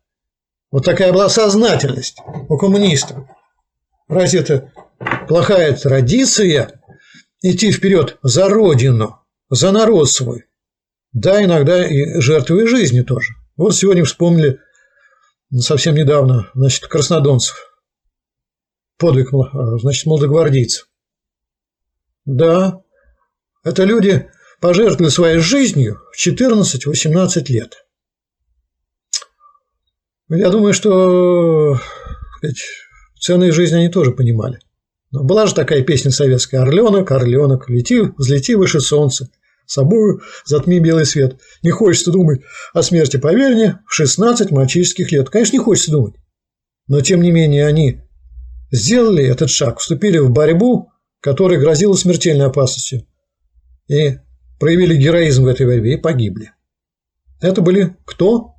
[0.71, 2.17] Вот такая была сознательность
[2.49, 3.19] у коммунистов.
[4.09, 4.73] Разве это
[5.27, 6.81] плохая традиция
[7.41, 10.45] идти вперед за родину, за народ свой?
[11.13, 13.33] Да, иногда и жертвуя жизнью тоже.
[13.55, 14.59] Вот сегодня вспомнили
[15.55, 17.55] совсем недавно, значит, краснодонцев.
[18.97, 20.89] Подвиг, а, значит, молодогвардейцев.
[22.25, 22.81] Да,
[23.63, 24.29] это люди
[24.59, 27.85] пожертвовали своей жизнью в 14-18 лет.
[30.29, 31.79] Я думаю, что
[32.37, 32.59] сказать,
[33.19, 34.59] цены жизни они тоже понимали.
[35.11, 39.29] Но была же такая песня советская «Орленок, орленок, лети, взлети выше солнца,
[39.67, 41.39] собою затми белый свет».
[41.61, 42.41] Не хочется думать
[42.73, 45.29] о смерти, поверь мне, в 16 мальчишеских лет.
[45.29, 46.15] Конечно, не хочется думать.
[46.87, 48.01] Но, тем не менее, они
[48.71, 53.05] сделали этот шаг, вступили в борьбу, которая грозила смертельной опасностью,
[53.87, 54.17] и
[54.59, 56.51] проявили героизм в этой борьбе и погибли.
[57.41, 58.55] Это были кто?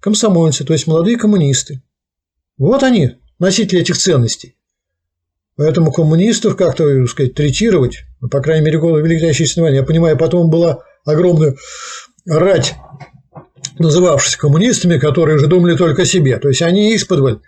[0.00, 1.82] Комсомольцы, то есть молодые коммунисты.
[2.58, 4.56] Вот они, носители этих ценностей.
[5.56, 10.16] Поэтому коммунистов как-то, так сказать, третировать, по крайней мере, года Великой Отечественной войны, я понимаю,
[10.16, 11.54] потом была огромная
[12.26, 12.74] рать,
[13.78, 16.38] называвшихся коммунистами, которые уже думали только о себе.
[16.38, 17.40] То есть они исподволь,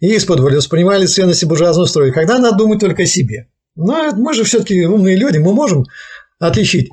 [0.00, 2.12] исподволь воспринимали ценности буржуазного строя.
[2.12, 3.48] Когда надо думать только о себе.
[3.74, 5.84] Но мы же все-таки умные люди, мы можем
[6.38, 6.90] отличить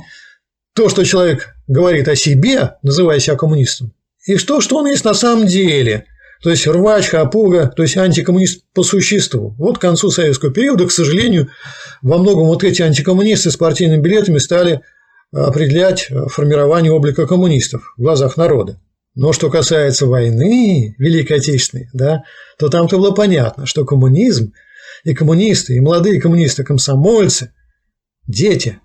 [0.74, 3.94] то, что человек говорит о себе, называя себя коммунистом,
[4.26, 6.06] и что, что он есть на самом деле.
[6.44, 9.56] То есть рвач, хапуга, то есть антикоммунист по существу.
[9.58, 11.50] Вот к концу советского периода, к сожалению,
[12.02, 14.82] во многом вот эти антикоммунисты с партийными билетами стали
[15.32, 18.80] определять формирование облика коммунистов в глазах народа.
[19.16, 22.24] Но что касается войны Великой Отечественной, да,
[22.60, 24.52] то там-то было понятно, что коммунизм
[25.06, 27.52] и коммунисты, и молодые коммунисты-комсомольцы,
[28.28, 28.80] дети,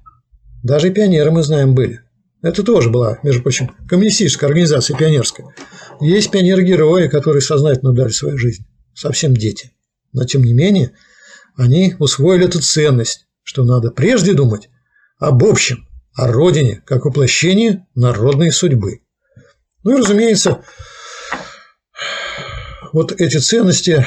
[0.63, 2.01] даже пионеры мы знаем были.
[2.41, 5.49] Это тоже была, между прочим, коммунистическая организация пионерская.
[6.01, 8.65] Есть пионеры-герои, которые сознательно дали свою жизнь.
[8.95, 9.73] Совсем дети.
[10.13, 10.93] Но, тем не менее,
[11.57, 14.69] они усвоили эту ценность, что надо прежде думать
[15.19, 19.01] об общем, о родине, как воплощении народной судьбы.
[19.85, 20.65] Ну и, разумеется,
[22.93, 24.07] вот эти ценности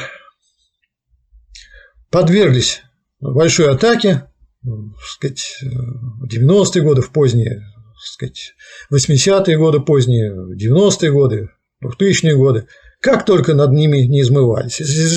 [2.09, 2.81] подверглись
[3.19, 4.27] большой атаке,
[4.63, 7.63] в 90-е годы, в поздние,
[7.97, 8.53] сказать,
[8.93, 11.49] 80-е годы, поздние, 90-е годы,
[11.87, 12.67] 2000-е годы,
[12.99, 14.75] как только над ними не измывались.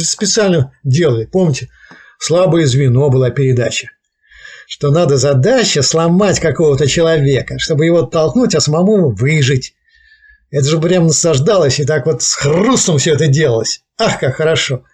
[0.09, 1.69] Специально делали, помните,
[2.19, 3.91] слабое звено была передача,
[4.67, 9.75] что надо задача сломать какого-то человека, чтобы его толкнуть, а самому выжить.
[10.51, 13.83] Это же прям насаждалось, и так вот с хрустом все это делалось.
[13.99, 14.85] Ах, как хорошо.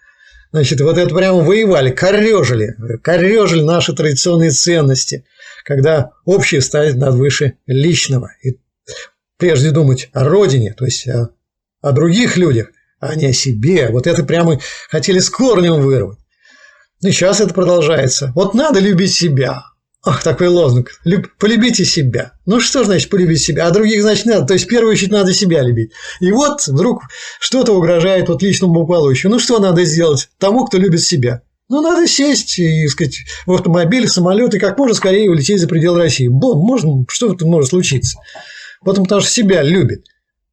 [0.51, 5.23] Значит, вот это прямо воевали, корежили, корежили наши традиционные ценности,
[5.63, 8.31] когда общее ставит над выше личного.
[8.43, 8.59] И
[9.37, 11.29] прежде думать о родине, то есть о,
[11.81, 13.89] о других людях, а не о себе.
[13.89, 16.19] Вот это прямо хотели с корнем вырвать.
[17.03, 18.31] И сейчас это продолжается.
[18.35, 19.63] Вот надо любить себя.
[20.03, 20.91] Ах, такой лозунг.
[21.03, 22.33] Люб, полюбите себя.
[22.45, 23.67] Ну что значит полюбить себя?
[23.67, 24.47] А других, значит, надо.
[24.47, 25.91] То есть, в первую очередь, надо себя любить.
[26.19, 27.03] И вот вдруг
[27.39, 29.31] что-то угрожает вот личному благополучию.
[29.31, 31.43] Ну что надо сделать тому, кто любит себя?
[31.69, 35.67] Ну, надо сесть и, сказать, в автомобиль, в самолет и как можно скорее улететь за
[35.67, 36.27] пределы России.
[36.27, 38.17] Бом, можно, что то может случиться.
[38.83, 40.05] Потом потому что себя любит.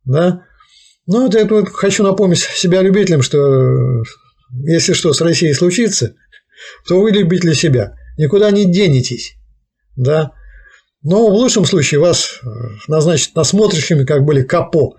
[0.05, 0.43] Да?
[1.09, 3.75] Ну, вот я тут хочу напомнить себя любителям, что
[4.65, 6.15] если что с Россией случится,
[6.87, 7.95] то вы любители себя.
[8.17, 9.39] Никуда не денетесь
[9.99, 10.33] да.
[11.03, 12.47] Но в лучшем случае вас э,
[12.89, 14.97] назначат насмотрщими, как были КАПО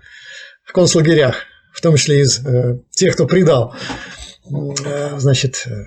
[0.64, 1.36] в концлагерях,
[1.74, 3.74] в том числе из э, тех, кто предал
[4.44, 5.86] э, значит, э,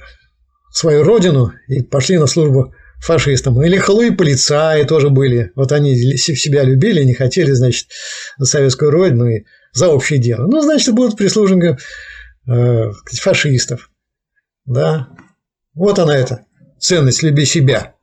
[0.71, 3.61] свою родину и пошли на службу фашистам.
[3.63, 5.51] Или халуи полицаи тоже были.
[5.55, 7.87] Вот они себя любили, не хотели, значит,
[8.37, 10.47] на советскую родину и за общее дело.
[10.47, 11.77] Ну, значит, будут прислужниками
[12.47, 13.89] э, фашистов.
[14.65, 15.09] Да.
[15.73, 16.45] Вот она эта
[16.79, 17.93] ценность «люби себя»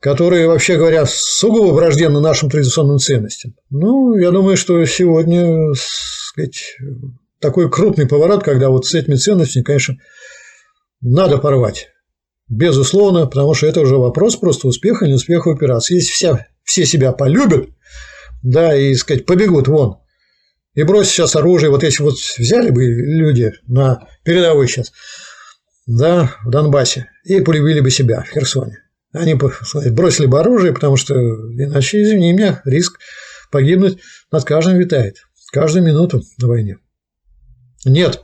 [0.00, 3.54] которые, вообще говоря, сугубо враждебны нашим традиционным ценностям.
[3.68, 6.76] Ну, я думаю, что сегодня сказать,
[7.38, 9.96] такой крупный поворот, когда вот с этими ценностями, конечно,
[11.02, 11.88] надо порвать.
[12.48, 15.96] Безусловно, потому что это уже вопрос просто успеха или неуспеха операции.
[15.96, 17.68] Если вся, все себя полюбят,
[18.42, 19.98] да, и, сказать, побегут вон,
[20.74, 24.92] и бросить сейчас оружие, вот если вот взяли бы люди на передовой сейчас,
[25.86, 28.78] да, в Донбассе, и полюбили бы себя в Херсоне.
[29.12, 32.98] Они бросили бы оружие, потому что иначе, извини меня, риск
[33.50, 33.98] погибнуть
[34.30, 35.16] над каждым витает.
[35.52, 36.78] Каждую минуту на войне.
[37.84, 38.22] Нет,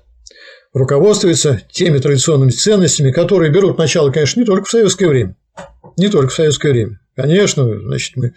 [0.72, 5.36] руководствуется теми традиционными ценностями, которые берут начало, конечно, не только в советское время.
[5.96, 7.00] Не только в советское время.
[7.16, 8.34] Конечно, значит, мы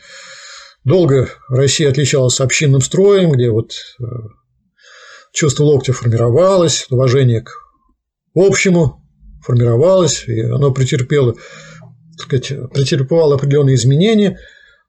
[0.84, 4.04] долго Россия отличалась общинным строем, где вот э,
[5.34, 7.52] чувство локтя формировалось, уважение к
[8.36, 9.06] общему
[9.44, 11.36] формировалось, и оно претерпело
[12.18, 14.40] сказать, претерпевал определенные изменения,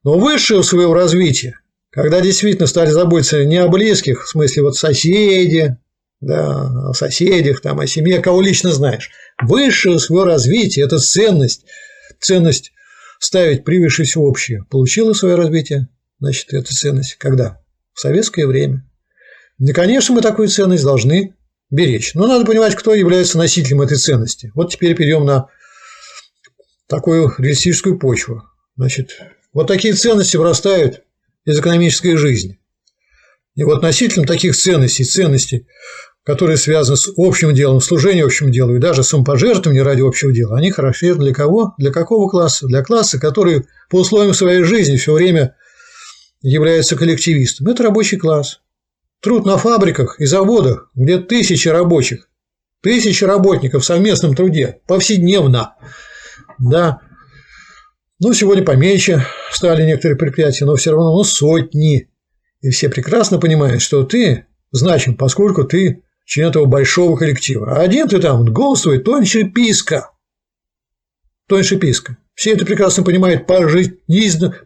[0.03, 1.61] но высшее своего развития,
[1.91, 5.77] когда действительно стали заботиться не о близких, в смысле вот соседи,
[6.21, 9.11] да, о соседях, там, о семье, кого лично знаешь.
[9.43, 11.65] Высшее свое развитие– это ценность,
[12.19, 12.73] ценность
[13.21, 14.65] ставить превыше всего общее.
[14.71, 17.15] Получила свое развитие, значит, это ценность.
[17.17, 17.61] Когда?
[17.93, 18.85] В советское время.
[19.59, 21.37] И, конечно, мы такую ценность должны
[21.71, 22.15] беречь.
[22.15, 24.51] Но надо понимать, кто является носителем этой ценности.
[24.55, 25.49] Вот теперь перейдем на
[26.89, 28.43] такую реалистическую почву.
[28.77, 29.21] Значит,
[29.53, 31.03] вот такие ценности вырастают
[31.45, 32.59] из экономической жизни.
[33.55, 35.67] И вот носителем таких ценностей, ценностей,
[36.25, 40.71] которые связаны с общим делом, служением общему делу и даже самопожертвованием ради общего дела, они
[40.71, 41.75] хороши для кого?
[41.79, 42.67] Для какого класса?
[42.67, 45.57] Для класса, который по условиям своей жизни все время
[46.43, 47.69] является коллективистом.
[47.69, 48.61] Это рабочий класс.
[49.21, 52.29] Труд на фабриках и заводах, где тысячи рабочих,
[52.83, 55.75] тысячи работников в совместном труде, повседневно.
[56.59, 57.01] Да.
[58.19, 62.11] Ну, сегодня поменьше стали некоторые предприятия, но все равно ну, сотни.
[62.61, 67.77] И все прекрасно понимают, что ты значим, поскольку ты член этого большого коллектива.
[67.77, 70.11] А один ты там голосует тоньше писка.
[71.49, 72.17] Тоньше писка.
[72.35, 73.99] Все это прекрасно понимают по, жизнь,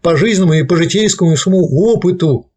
[0.03, 2.53] по жизненному и по житейскому своему опыту.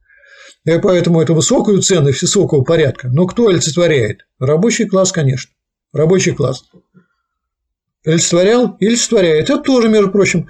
[0.66, 3.08] И поэтому это высокую ценность высокого порядка.
[3.08, 4.28] Но кто олицетворяет?
[4.38, 5.52] Рабочий класс, конечно.
[5.94, 6.66] Рабочий класс.
[8.06, 9.50] Олицетворял и олицетворяет.
[9.50, 10.50] Это тоже, между прочим,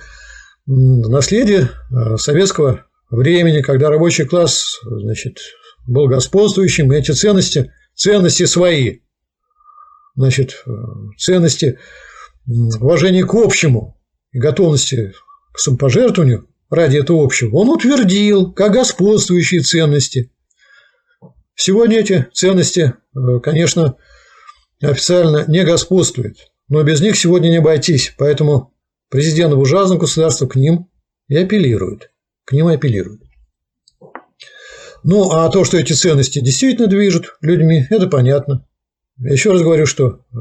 [0.66, 5.38] наследие э, советского времени, когда рабочий класс значит,
[5.88, 9.00] был господствующим, и эти ценности, ценности свои,
[10.16, 10.72] значит, э,
[11.18, 11.80] ценности
[12.46, 14.00] уважения к общему
[14.32, 15.14] и готовности
[15.52, 20.32] к самопожертвованию ради этого общего, он утвердил как господствующие ценности.
[21.56, 23.98] Сегодня эти ценности, э, конечно,
[24.80, 26.38] официально не господствуют,
[26.70, 28.76] но без них сегодня не обойтись, поэтому
[29.10, 30.88] президент буржуазного государства к ним
[31.28, 32.12] и апеллирует.
[32.46, 33.27] К ним апеллирует.
[35.10, 38.68] Ну, а то, что эти ценности действительно движут людьми, это понятно.
[39.18, 40.36] Еще раз говорю, что э,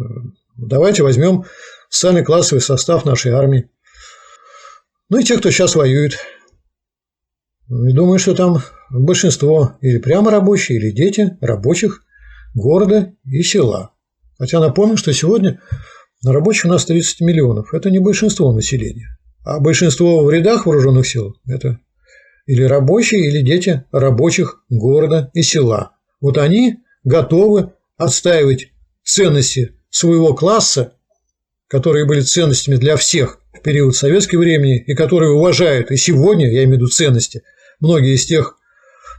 [0.57, 1.45] давайте возьмем
[1.89, 3.71] социальный классовый состав нашей армии.
[5.09, 6.19] Ну и те, кто сейчас воюет.
[7.69, 8.57] И думаю, что там
[8.91, 12.03] большинство или прямо рабочие, или дети рабочих
[12.53, 13.93] города и села.
[14.37, 15.61] Хотя напомню, что сегодня
[16.25, 17.73] на рабочих у нас 30 миллионов.
[17.73, 19.17] Это не большинство населения.
[19.45, 21.79] А большинство в рядах вооруженных сил– это
[22.47, 25.93] или рабочие, или дети рабочих города и села.
[26.21, 28.69] Вот они готовы отстаивать
[29.05, 30.95] ценности своего класса,
[31.69, 36.65] которые были ценностями для всех в период советского времени и которые уважают и сегодня, я
[36.65, 37.43] имею в виду ценности,
[37.81, 38.57] многие из тех,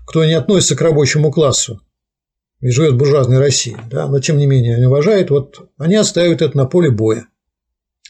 [0.07, 1.81] кто не относится к рабочему классу
[2.61, 6.41] и живет в буржуазной России, да, но тем не менее они уважают, вот они отстаивают
[6.41, 7.27] это на поле боя.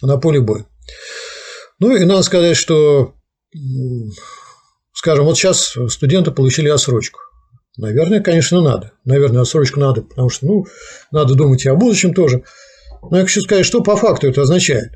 [0.02, 0.66] На поле боя.
[1.80, 3.16] Ну и надо сказать, что
[4.98, 7.20] Скажем, вот сейчас студенты получили отсрочку.
[7.78, 8.94] Наверное, конечно, надо.
[9.06, 10.66] Наверное, отсрочку надо, потому что, ну,
[11.12, 12.44] надо думать и о будущем тоже.
[13.12, 14.94] Но я хочу сказать, что по факту это означает.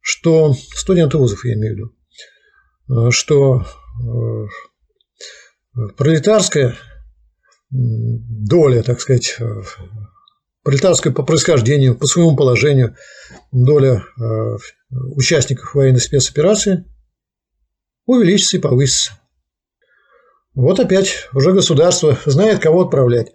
[0.00, 1.78] Что студенты вузов, я имею в
[2.88, 3.64] виду, что
[4.02, 6.74] э, пролетарская
[7.70, 9.38] доля, так сказать,
[10.64, 12.96] пролетарская по происхождению, по своему положению
[13.52, 14.56] доля э,
[14.90, 16.86] участников военной спецоперации
[18.06, 19.12] увеличится и повысится.
[20.54, 23.32] Вот опять уже государство знает, кого отправлять.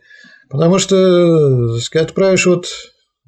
[0.50, 2.68] Потому что, сказать, отправишь вот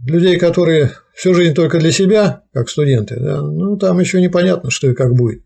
[0.06, 4.90] людей, которые всю жизнь только для себя, как студенты, да, ну, там еще непонятно, что
[4.90, 5.44] и как будет.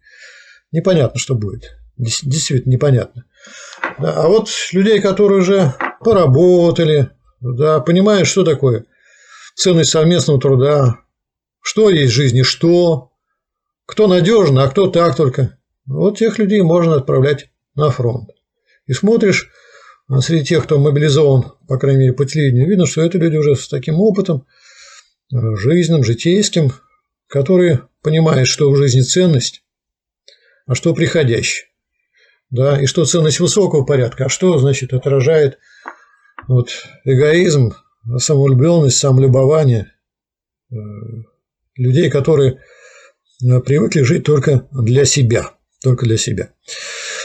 [0.72, 1.76] Непонятно, что будет.
[1.98, 3.26] Действительно непонятно.
[4.00, 8.86] Да, а вот людей, которые уже поработали, да, понимают, что такое
[9.56, 11.00] ценность совместного труда,
[11.62, 13.12] что есть в жизни, что,
[13.86, 15.58] кто надежно, а кто так только.
[15.86, 18.30] Вот тех людей можно отправлять на фронт.
[18.86, 19.50] И смотришь,
[20.08, 23.56] а среди тех, кто мобилизован, по крайней мере, по телевидению, видно, что это люди уже
[23.56, 24.46] с таким опытом,
[25.34, 26.74] э, жизненным, житейским,
[27.28, 29.64] которые понимают, что в жизни ценность,
[30.66, 31.68] а что приходящее.
[32.50, 35.58] Да, и что ценность высокого порядка, а что, значит, отражает
[36.48, 36.70] вот,
[37.04, 37.74] эгоизм,
[38.18, 39.92] самовлюбленность, самолюбование
[40.72, 40.76] э,
[41.76, 42.60] людей, которые
[43.42, 45.54] э, привыкли жить только для себя
[45.84, 46.50] только для себя.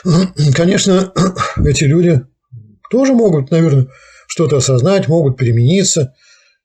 [0.55, 1.13] Конечно,
[1.65, 2.21] эти люди
[2.91, 3.89] тоже могут, наверное,
[4.27, 6.15] что-то осознать, могут перемениться.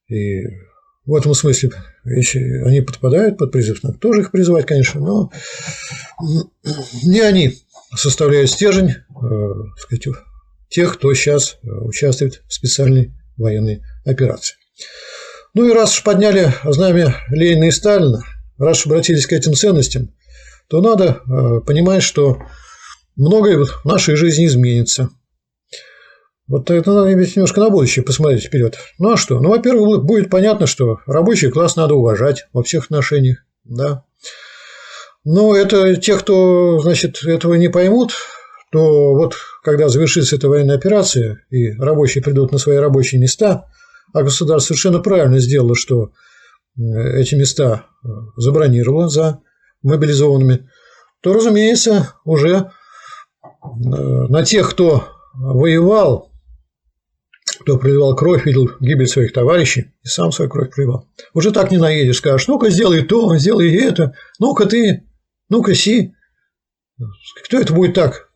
[0.09, 0.41] И
[1.05, 1.71] в этом смысле,
[2.05, 5.31] если они подпадают под призыв, надо тоже их призывать, конечно, но
[7.03, 7.53] не они
[7.95, 8.95] составляют стержень э,
[9.77, 10.07] сказать,
[10.69, 14.55] тех, кто сейчас участвует в специальной военной операции.
[15.53, 18.23] Ну и раз уж подняли знамя Ленина и Сталина,
[18.57, 20.11] раз уж обратились к этим ценностям,
[20.67, 22.39] то надо э, понимать, что
[23.15, 25.09] многое в нашей жизни изменится.
[26.47, 28.77] Вот это надо немножко на будущее посмотреть вперед.
[28.99, 29.39] Ну а что?
[29.39, 34.03] Ну, во-первых, будет понятно, что рабочий класс надо уважать во всех отношениях, да.
[35.23, 38.13] Но это те, кто, значит, этого не поймут,
[38.71, 43.69] то вот когда завершится эта военная операция и рабочие придут на свои рабочие места,
[44.13, 46.11] а государство совершенно правильно сделало, что
[46.77, 47.85] эти места
[48.35, 49.39] забронировало за
[49.83, 50.69] мобилизованными,
[51.21, 52.71] то, разумеется, уже
[53.63, 56.31] на тех, кто воевал,
[57.61, 61.07] кто проливал кровь, видел гибель своих товарищей и сам свою кровь проливал.
[61.33, 65.07] Уже так не наедешь, скажешь, ну-ка сделай то, сделай это, ну-ка ты,
[65.49, 66.13] ну-ка си.
[67.45, 68.29] Кто это будет так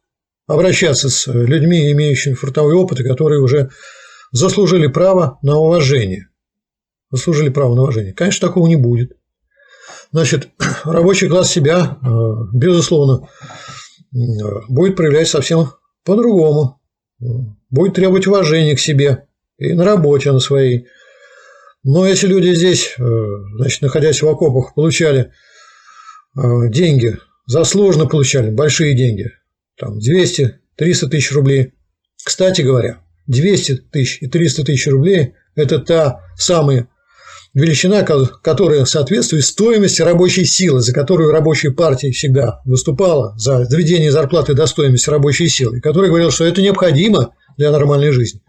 [0.48, 3.70] обращаться с людьми, имеющими фронтовой опыт, и которые уже
[4.32, 6.30] заслужили право на уважение?
[7.12, 8.14] Заслужили право на уважение.
[8.14, 9.18] Конечно, такого не будет.
[10.12, 10.50] Значит,
[10.86, 12.08] рабочий класс себя, э,
[12.54, 13.28] безусловно,
[14.14, 14.18] э,
[14.70, 15.72] будет проявлять совсем
[16.04, 16.80] по-другому.
[17.70, 19.28] Будет требовать уважения к себе
[19.58, 20.88] и на работе на своей.
[21.84, 23.04] Но если люди здесь, э,
[23.58, 25.32] значит, находясь в окопах, получали
[26.36, 29.32] деньги, заслуженно получали большие деньги,
[29.76, 31.74] там 200, 300 тысяч рублей.
[32.24, 36.90] Кстати говоря, 200 тысяч и 300 тысяч рублей– это та самая
[37.58, 44.54] величина, которая соответствует стоимости рабочей силы, за которую рабочая партия всегда выступала, за заведение зарплаты
[44.54, 48.42] до стоимости рабочей силы, которая говорила, что это необходимо для нормальной жизни.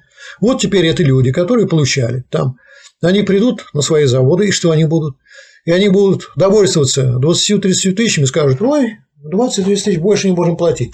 [0.43, 2.59] Вот теперь это люди, которые получали там.
[3.01, 5.17] Они придут на свои заводы, и что они будут?
[5.65, 10.93] И они будут довольствоваться 20-30 тысячами скажут, ой, 20-30 тысяч больше не можем платить.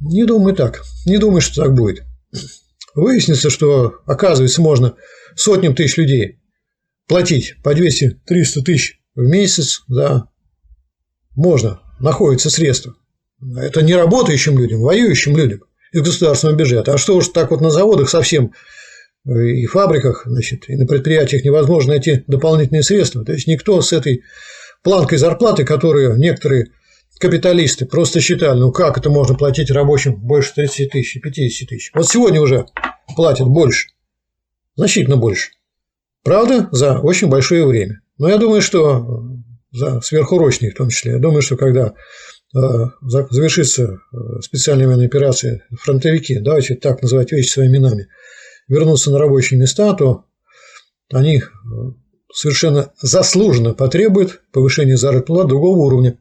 [0.00, 0.82] Не думаю так.
[1.06, 2.02] Не думаю, что так будет.
[2.96, 4.94] Выяснится, что, оказывается, можно
[5.36, 6.40] сотням тысяч людей
[7.06, 10.28] платить по 200-300 тысяч в месяц, да,
[11.34, 12.94] можно, находятся средства.
[13.56, 15.60] Это не работающим людям, воюющим людям
[15.92, 16.94] из государственного бюджета.
[16.94, 18.52] А что уж так вот на заводах совсем
[19.26, 23.24] э, и фабриках, значит, и на предприятиях невозможно найти дополнительные средства.
[23.24, 24.22] То есть никто с этой
[24.82, 26.72] планкой зарплаты, которую некоторые
[27.18, 31.90] капиталисты просто считали, ну как это можно платить рабочим больше 30 тысяч, 50 тысяч.
[31.94, 32.66] Вот сегодня уже
[33.14, 33.88] платят больше,
[34.76, 35.50] значительно больше.
[36.26, 38.00] Правда, за очень большое время.
[38.18, 39.22] Но я думаю, что
[39.70, 41.12] за сверхурочные в том числе.
[41.12, 41.94] Я думаю, что когда
[42.52, 42.58] э,
[43.00, 48.08] завершится э, специальная военная операция, фронтовики, давайте так называть вещи своими именами,
[48.66, 50.24] вернутся на рабочие места, то
[51.12, 51.42] они э,
[52.34, 56.18] совершенно заслуженно потребуют повышения платы другого уровня.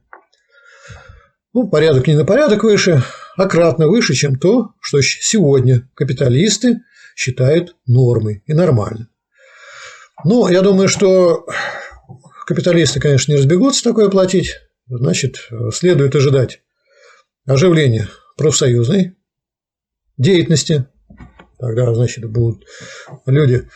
[1.51, 3.01] Ну, порядок не на порядок выше,
[3.37, 6.81] а кратно выше, чем то, что сегодня капиталисты
[7.15, 9.07] считают нормой и нормальным.
[10.27, 11.45] Ну, я думаю, что
[12.47, 14.55] капиталисты, конечно, не разбегутся такое платить.
[14.87, 16.61] Значит, следует ожидать
[17.45, 19.15] оживления профсоюзной
[20.17, 20.87] деятельности.
[21.59, 22.65] Тогда, значит, будут
[23.27, 23.69] люди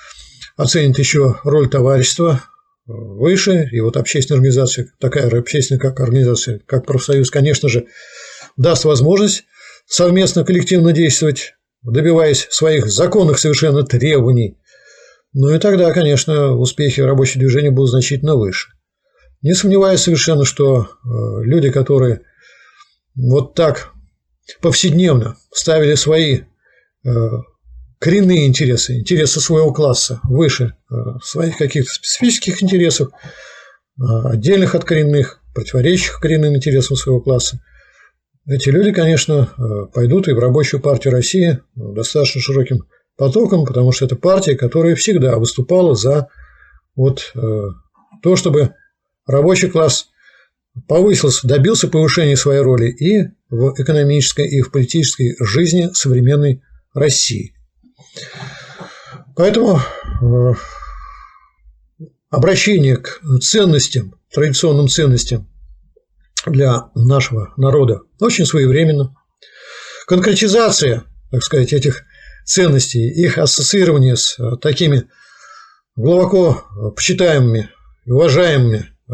[0.57, 2.43] оценят еще роль товарищества
[2.87, 7.85] выше, и вот общественная организация, такая общественная как организация, как профсоюз, конечно же,
[8.57, 9.43] даст возможность
[9.85, 14.57] совместно коллективно действовать, добиваясь своих законных совершенно требований
[15.33, 18.69] ну и тогда, конечно, успехи рабочего движения будут значительно выше.
[19.41, 20.87] Не сомневаюсь совершенно, что э,
[21.43, 22.21] люди, которые
[23.15, 23.91] вот так
[24.61, 26.41] повседневно ставили свои
[27.05, 27.09] э,
[27.99, 33.09] коренные интересы, интересы своего класса выше э, своих каких-то специфических интересов,
[33.97, 37.61] отдельных от коренных, противоречащих коренным интересам своего класса,
[38.47, 39.53] эти люди, конечно,
[39.93, 42.87] пойдут и в рабочую партию России достаточно широким
[43.19, 46.29] потоком, потому что это партия, которая всегда выступала за
[46.95, 47.67] вот э,
[48.23, 48.73] то, чтобы
[49.27, 50.07] рабочий класс
[50.87, 56.63] повысился, добился повышения своей роли и в экономической, и в политической жизни современной
[56.93, 57.53] России.
[59.35, 59.79] Поэтому
[60.21, 60.53] э,
[62.29, 65.49] обращение к ценностям, традиционным ценностям
[66.45, 69.13] для нашего народа очень своевременно.
[70.07, 72.05] Конкретизация, так сказать, этих
[72.49, 75.03] ценностей, их ассоциирование с э, такими
[75.95, 76.63] глубоко
[76.95, 77.69] почитаемыми
[78.05, 79.13] и уважаемыми э,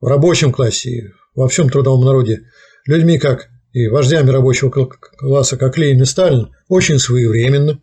[0.00, 1.04] в рабочем классе и
[1.34, 2.42] во всем трудовом народе
[2.86, 7.82] людьми, как и вождями рабочего класса, как Ленин и Сталин, очень своевременно.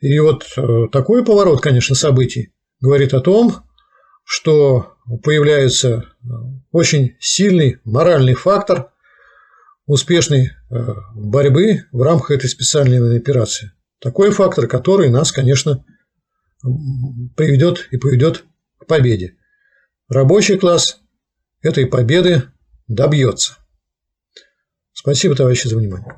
[0.00, 3.62] И вот э, такой поворот, конечно, событий говорит о том,
[4.24, 6.04] что появляется
[6.72, 8.90] очень сильный моральный фактор
[9.86, 13.72] успешной э, борьбы в рамках этой специальной операции.
[14.00, 15.84] Такой фактор, который нас, конечно,
[17.36, 18.44] приведет и поведет
[18.78, 19.36] к победе.
[20.08, 21.00] Рабочий класс
[21.62, 22.44] этой победы
[22.88, 23.56] добьется.
[24.92, 26.14] Спасибо, товарищи, за внимание.